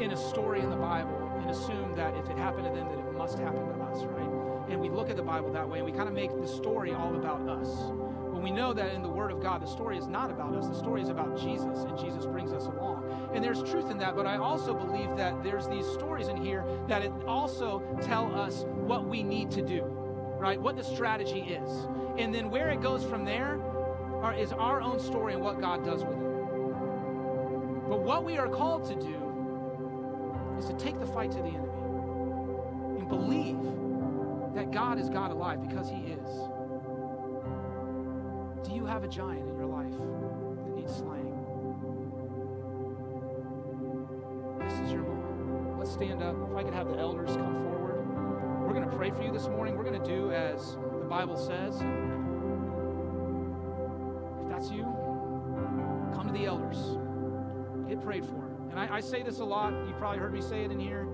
in 0.00 0.12
a 0.12 0.16
story 0.16 0.60
in 0.60 0.70
the 0.70 0.76
Bible 0.76 1.30
and 1.40 1.50
assume 1.50 1.94
that 1.96 2.16
if 2.16 2.28
it 2.28 2.36
happened 2.36 2.64
to 2.64 2.70
them, 2.70 2.88
that 2.88 2.98
it 2.98 3.12
must 3.12 3.38
happen 3.38 3.66
to 3.66 3.84
us, 3.84 4.04
right? 4.04 4.70
And 4.70 4.80
we 4.80 4.88
look 4.88 5.10
at 5.10 5.16
the 5.16 5.22
Bible 5.22 5.52
that 5.52 5.68
way 5.68 5.78
and 5.78 5.86
we 5.86 5.92
kind 5.92 6.08
of 6.08 6.14
make 6.14 6.30
the 6.40 6.46
story 6.46 6.92
all 6.92 7.16
about 7.16 7.48
us. 7.48 7.68
But 8.32 8.42
we 8.42 8.50
know 8.50 8.72
that 8.72 8.94
in 8.94 9.02
the 9.02 9.08
Word 9.08 9.32
of 9.32 9.42
God, 9.42 9.62
the 9.62 9.66
story 9.66 9.98
is 9.98 10.06
not 10.06 10.30
about 10.30 10.54
us. 10.54 10.68
The 10.68 10.74
story 10.74 11.02
is 11.02 11.08
about 11.08 11.36
Jesus, 11.38 11.80
and 11.80 11.98
Jesus 11.98 12.24
brings 12.26 12.52
us 12.52 12.66
along. 12.66 13.30
And 13.34 13.42
there's 13.42 13.62
truth 13.62 13.90
in 13.90 13.98
that, 13.98 14.14
but 14.14 14.26
I 14.26 14.36
also 14.36 14.72
believe 14.74 15.16
that 15.16 15.42
there's 15.42 15.66
these 15.68 15.86
stories 15.86 16.28
in 16.28 16.36
here 16.36 16.64
that 16.88 17.02
it 17.02 17.12
also 17.26 17.82
tell 18.00 18.34
us 18.34 18.64
what 18.68 19.06
we 19.06 19.22
need 19.22 19.50
to 19.52 19.62
do, 19.62 19.82
right? 20.38 20.60
What 20.60 20.76
the 20.76 20.84
strategy 20.84 21.40
is. 21.40 21.88
And 22.18 22.34
then 22.34 22.50
where 22.50 22.70
it 22.70 22.80
goes 22.80 23.04
from 23.04 23.24
there 23.24 23.60
is 24.36 24.52
our 24.52 24.80
own 24.80 25.00
story 25.00 25.34
and 25.34 25.42
what 25.42 25.60
God 25.60 25.84
does 25.84 26.04
with 26.04 26.16
it. 26.16 26.19
But 27.90 28.02
what 28.02 28.24
we 28.24 28.38
are 28.38 28.48
called 28.48 28.84
to 28.84 28.94
do 28.94 29.16
is 30.56 30.66
to 30.66 30.74
take 30.74 31.00
the 31.00 31.06
fight 31.06 31.32
to 31.32 31.38
the 31.38 31.48
enemy 31.48 33.00
and 33.00 33.08
believe 33.08 33.58
that 34.54 34.70
God 34.70 35.00
is 35.00 35.10
God 35.10 35.32
alive 35.32 35.60
because 35.60 35.90
He 35.90 35.96
is. 35.96 36.28
Do 38.62 38.76
you 38.76 38.86
have 38.86 39.02
a 39.02 39.08
giant 39.08 39.48
in 39.48 39.56
your 39.56 39.66
life 39.66 39.90
that 39.90 40.76
needs 40.76 40.94
slaying? 40.94 41.34
This 44.60 44.78
is 44.86 44.92
your 44.92 45.02
moment. 45.02 45.80
Let's 45.80 45.90
stand 45.90 46.22
up. 46.22 46.36
If 46.48 46.56
I 46.56 46.62
could 46.62 46.74
have 46.74 46.90
the 46.90 46.96
elders 46.96 47.34
come 47.34 47.64
forward. 47.64 48.06
We're 48.68 48.74
going 48.74 48.88
to 48.88 48.96
pray 48.96 49.10
for 49.10 49.24
you 49.24 49.32
this 49.32 49.48
morning. 49.48 49.76
We're 49.76 49.82
going 49.82 50.00
to 50.00 50.06
do 50.06 50.30
as 50.30 50.76
the 50.76 51.06
Bible 51.08 51.36
says. 51.36 51.74
If 54.42 54.48
that's 54.48 54.70
you, 54.70 54.84
come 56.14 56.28
to 56.28 56.32
the 56.32 56.46
elders. 56.46 56.99
Prayed 58.02 58.24
for. 58.24 58.50
And 58.70 58.78
I, 58.78 58.96
I 58.96 59.00
say 59.00 59.22
this 59.22 59.40
a 59.40 59.44
lot. 59.44 59.72
You 59.86 59.94
probably 59.98 60.18
heard 60.18 60.32
me 60.32 60.40
say 60.40 60.64
it 60.64 60.70
in 60.70 60.80
here. 60.80 61.04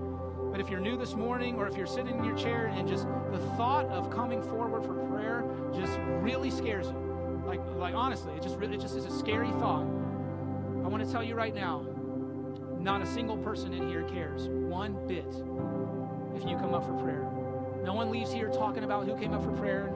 But 0.51 0.61
if 0.61 0.69
you're 0.69 0.79
new 0.79 0.97
this 0.97 1.13
morning 1.13 1.55
or 1.55 1.67
if 1.67 1.75
you're 1.75 1.87
sitting 1.87 2.17
in 2.17 2.23
your 2.23 2.37
chair 2.37 2.67
and 2.67 2.87
just 2.87 3.05
the 3.31 3.39
thought 3.57 3.85
of 3.87 4.09
coming 4.09 4.41
forward 4.41 4.83
for 4.85 4.93
prayer 5.07 5.43
just 5.75 5.99
really 6.21 6.49
scares 6.49 6.87
you. 6.87 7.43
Like, 7.45 7.59
like 7.75 7.93
honestly, 7.93 8.33
it 8.33 8.41
just 8.41 8.57
really, 8.57 8.75
it 8.75 8.81
just 8.81 8.95
is 8.95 9.05
a 9.05 9.11
scary 9.11 9.51
thought. 9.51 9.83
I 9.83 10.87
want 10.87 11.05
to 11.05 11.11
tell 11.11 11.23
you 11.23 11.35
right 11.35 11.53
now, 11.53 11.85
not 12.79 13.01
a 13.01 13.05
single 13.05 13.37
person 13.37 13.73
in 13.73 13.87
here 13.89 14.03
cares 14.03 14.47
one 14.47 14.93
bit 15.07 15.27
if 16.35 16.49
you 16.49 16.55
come 16.57 16.73
up 16.73 16.85
for 16.85 16.93
prayer. 17.03 17.29
No 17.83 17.93
one 17.93 18.11
leaves 18.11 18.31
here 18.31 18.49
talking 18.49 18.83
about 18.83 19.05
who 19.05 19.17
came 19.17 19.33
up 19.33 19.43
for 19.43 19.51
prayer 19.51 19.93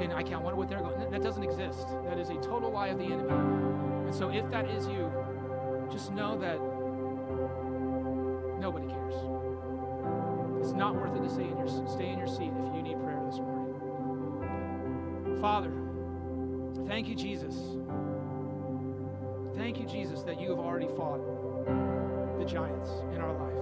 and 0.00 0.12
I 0.12 0.22
can't 0.22 0.42
wonder 0.42 0.56
what 0.56 0.68
they're 0.68 0.80
going. 0.80 1.10
That 1.10 1.22
doesn't 1.22 1.42
exist. 1.42 1.86
That 2.06 2.18
is 2.18 2.30
a 2.30 2.34
total 2.36 2.70
lie 2.70 2.88
of 2.88 2.98
the 2.98 3.04
enemy. 3.04 3.30
And 3.30 4.14
so 4.14 4.28
if 4.30 4.50
that 4.50 4.68
is 4.68 4.86
you, 4.86 5.10
just 5.94 6.12
know 6.12 6.36
that 6.36 6.58
nobody 8.60 8.86
cares. 8.88 9.14
It's 10.60 10.72
not 10.72 10.96
worth 10.96 11.14
it 11.14 11.22
to 11.22 11.30
stay 11.32 11.44
in 11.44 11.56
your, 11.56 11.68
stay 11.88 12.08
in 12.08 12.18
your 12.18 12.26
seat 12.26 12.50
if 12.66 12.74
you 12.74 12.82
need 12.82 13.00
prayer 13.04 13.22
this 13.24 13.38
morning. 13.38 13.76
Father, 15.40 15.70
thank 16.88 17.06
you, 17.06 17.14
Jesus. 17.14 17.54
Thank 19.56 19.78
you, 19.78 19.86
Jesus, 19.86 20.22
that 20.22 20.40
you 20.40 20.50
have 20.50 20.58
already 20.58 20.88
fought 20.96 21.20
the 22.40 22.44
giants 22.44 22.90
in 23.14 23.20
our 23.20 23.32
life. 23.32 23.54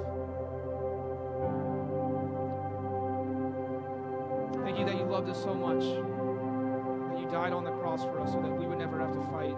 Thank 4.65 4.79
you 4.79 4.87
that 4.87 4.97
you 4.97 5.05
loved 5.05 5.29
us 5.29 5.43
so 5.43 5.53
much, 5.53 5.83
that 5.83 7.21
you 7.21 7.29
died 7.31 7.53
on 7.53 7.65
the 7.65 7.73
cross 7.73 8.05
for 8.05 8.21
us 8.21 8.33
so 8.33 8.41
that 8.41 8.51
we 8.51 8.67
would 8.67 8.79
never 8.79 8.99
have 8.99 9.13
to 9.13 9.21
fight 9.31 9.55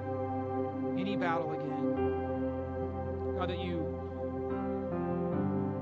any 0.99 1.15
battle 1.15 1.53
again. 1.53 2.13
God, 3.44 3.50
that 3.50 3.62
you 3.62 3.85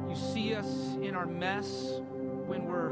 you 0.09 0.17
see 0.17 0.53
us 0.53 0.97
in 1.01 1.15
our 1.15 1.27
mess 1.27 2.01
when 2.47 2.65
we're 2.65 2.91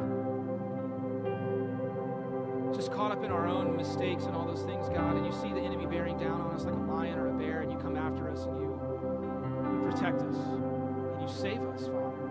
just 2.72 2.92
caught 2.92 3.11
up 3.11 3.24
in 3.24 3.33
our 3.33 3.48
own 3.48 3.76
mistakes 3.76 4.26
and 4.26 4.37
all 4.37 4.46
those 4.46 4.62
things, 4.62 4.88
God, 4.88 5.16
and 5.16 5.26
you 5.26 5.33
see 5.33 5.52
the 5.52 5.61
enemy 5.61 5.87
bearing 5.87 6.16
down 6.18 6.40
on 6.40 6.54
us 6.54 6.64
like 6.64 6.74
a 6.74 6.76
lion 6.76 7.18
or 7.18 7.35
a 7.35 7.38
bear, 7.38 7.62
and 7.62 7.72
you 7.72 7.78
come 7.78 7.96
after 7.96 8.30
us 8.30 8.44
and 8.44 8.59
you, 8.59 8.68
you 8.68 9.90
protect 9.90 10.22
us 10.22 10.37
and 10.37 11.20
you 11.20 11.28
save 11.28 11.61
us, 11.62 11.88
Father. 11.88 12.30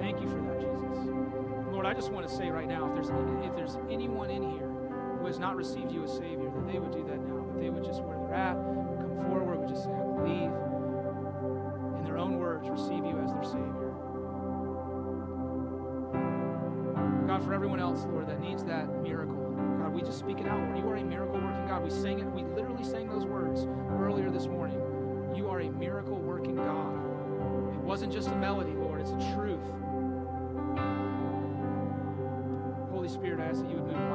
Thank 0.00 0.20
you 0.20 0.26
for 0.26 0.40
that, 0.42 0.58
Jesus. 0.58 1.06
Lord, 1.70 1.86
I 1.86 1.94
just 1.94 2.10
want 2.10 2.26
to 2.28 2.34
say 2.34 2.50
right 2.50 2.66
now, 2.66 2.88
if 2.88 2.94
there's 2.94 3.10
if 3.44 3.54
there's 3.54 3.78
anyone 3.88 4.30
in 4.30 4.42
here 4.42 4.72
who 5.20 5.26
has 5.26 5.38
not 5.38 5.54
received 5.54 5.92
you 5.92 6.02
as 6.02 6.12
Savior, 6.12 6.50
that 6.50 6.66
they 6.66 6.80
would 6.80 6.90
do 6.90 7.04
that 7.04 7.20
now. 7.20 7.46
That 7.46 7.60
they 7.60 7.70
would 7.70 7.84
just 7.84 8.02
where 8.02 8.18
they're 8.18 8.34
at, 8.34 8.56
come 8.56 9.24
forward, 9.28 9.60
would 9.60 9.68
just 9.68 9.84
say, 9.84 9.92
I 9.92 10.02
believe. 10.02 10.75
Words, 12.68 12.82
receive 12.82 13.04
you 13.04 13.18
as 13.18 13.32
their 13.32 13.44
Savior. 13.44 13.92
God, 17.26 17.42
for 17.44 17.54
everyone 17.54 17.80
else, 17.80 18.04
Lord, 18.10 18.28
that 18.28 18.40
needs 18.40 18.64
that 18.64 19.02
miracle, 19.02 19.36
God, 19.78 19.92
we 19.92 20.00
just 20.02 20.18
speak 20.18 20.40
it 20.40 20.46
out, 20.46 20.58
Lord. 20.60 20.78
You 20.78 20.88
are 20.88 20.96
a 20.96 21.04
miracle 21.04 21.40
working 21.40 21.66
God. 21.66 21.82
We 21.84 21.90
sang 21.90 22.18
it, 22.20 22.26
we 22.26 22.42
literally 22.42 22.84
sang 22.84 23.08
those 23.08 23.24
words 23.24 23.66
earlier 24.00 24.30
this 24.30 24.46
morning. 24.46 24.80
You 25.34 25.48
are 25.48 25.60
a 25.60 25.70
miracle 25.70 26.16
working 26.16 26.56
God. 26.56 26.94
It 27.74 27.80
wasn't 27.80 28.12
just 28.12 28.28
a 28.28 28.36
melody, 28.36 28.72
Lord, 28.72 29.00
it's 29.00 29.10
a 29.10 29.34
truth. 29.34 29.60
Holy 32.90 33.08
Spirit, 33.08 33.40
I 33.40 33.44
ask 33.44 33.60
that 33.60 33.70
you 33.70 33.76
would 33.76 33.86
move. 33.86 34.05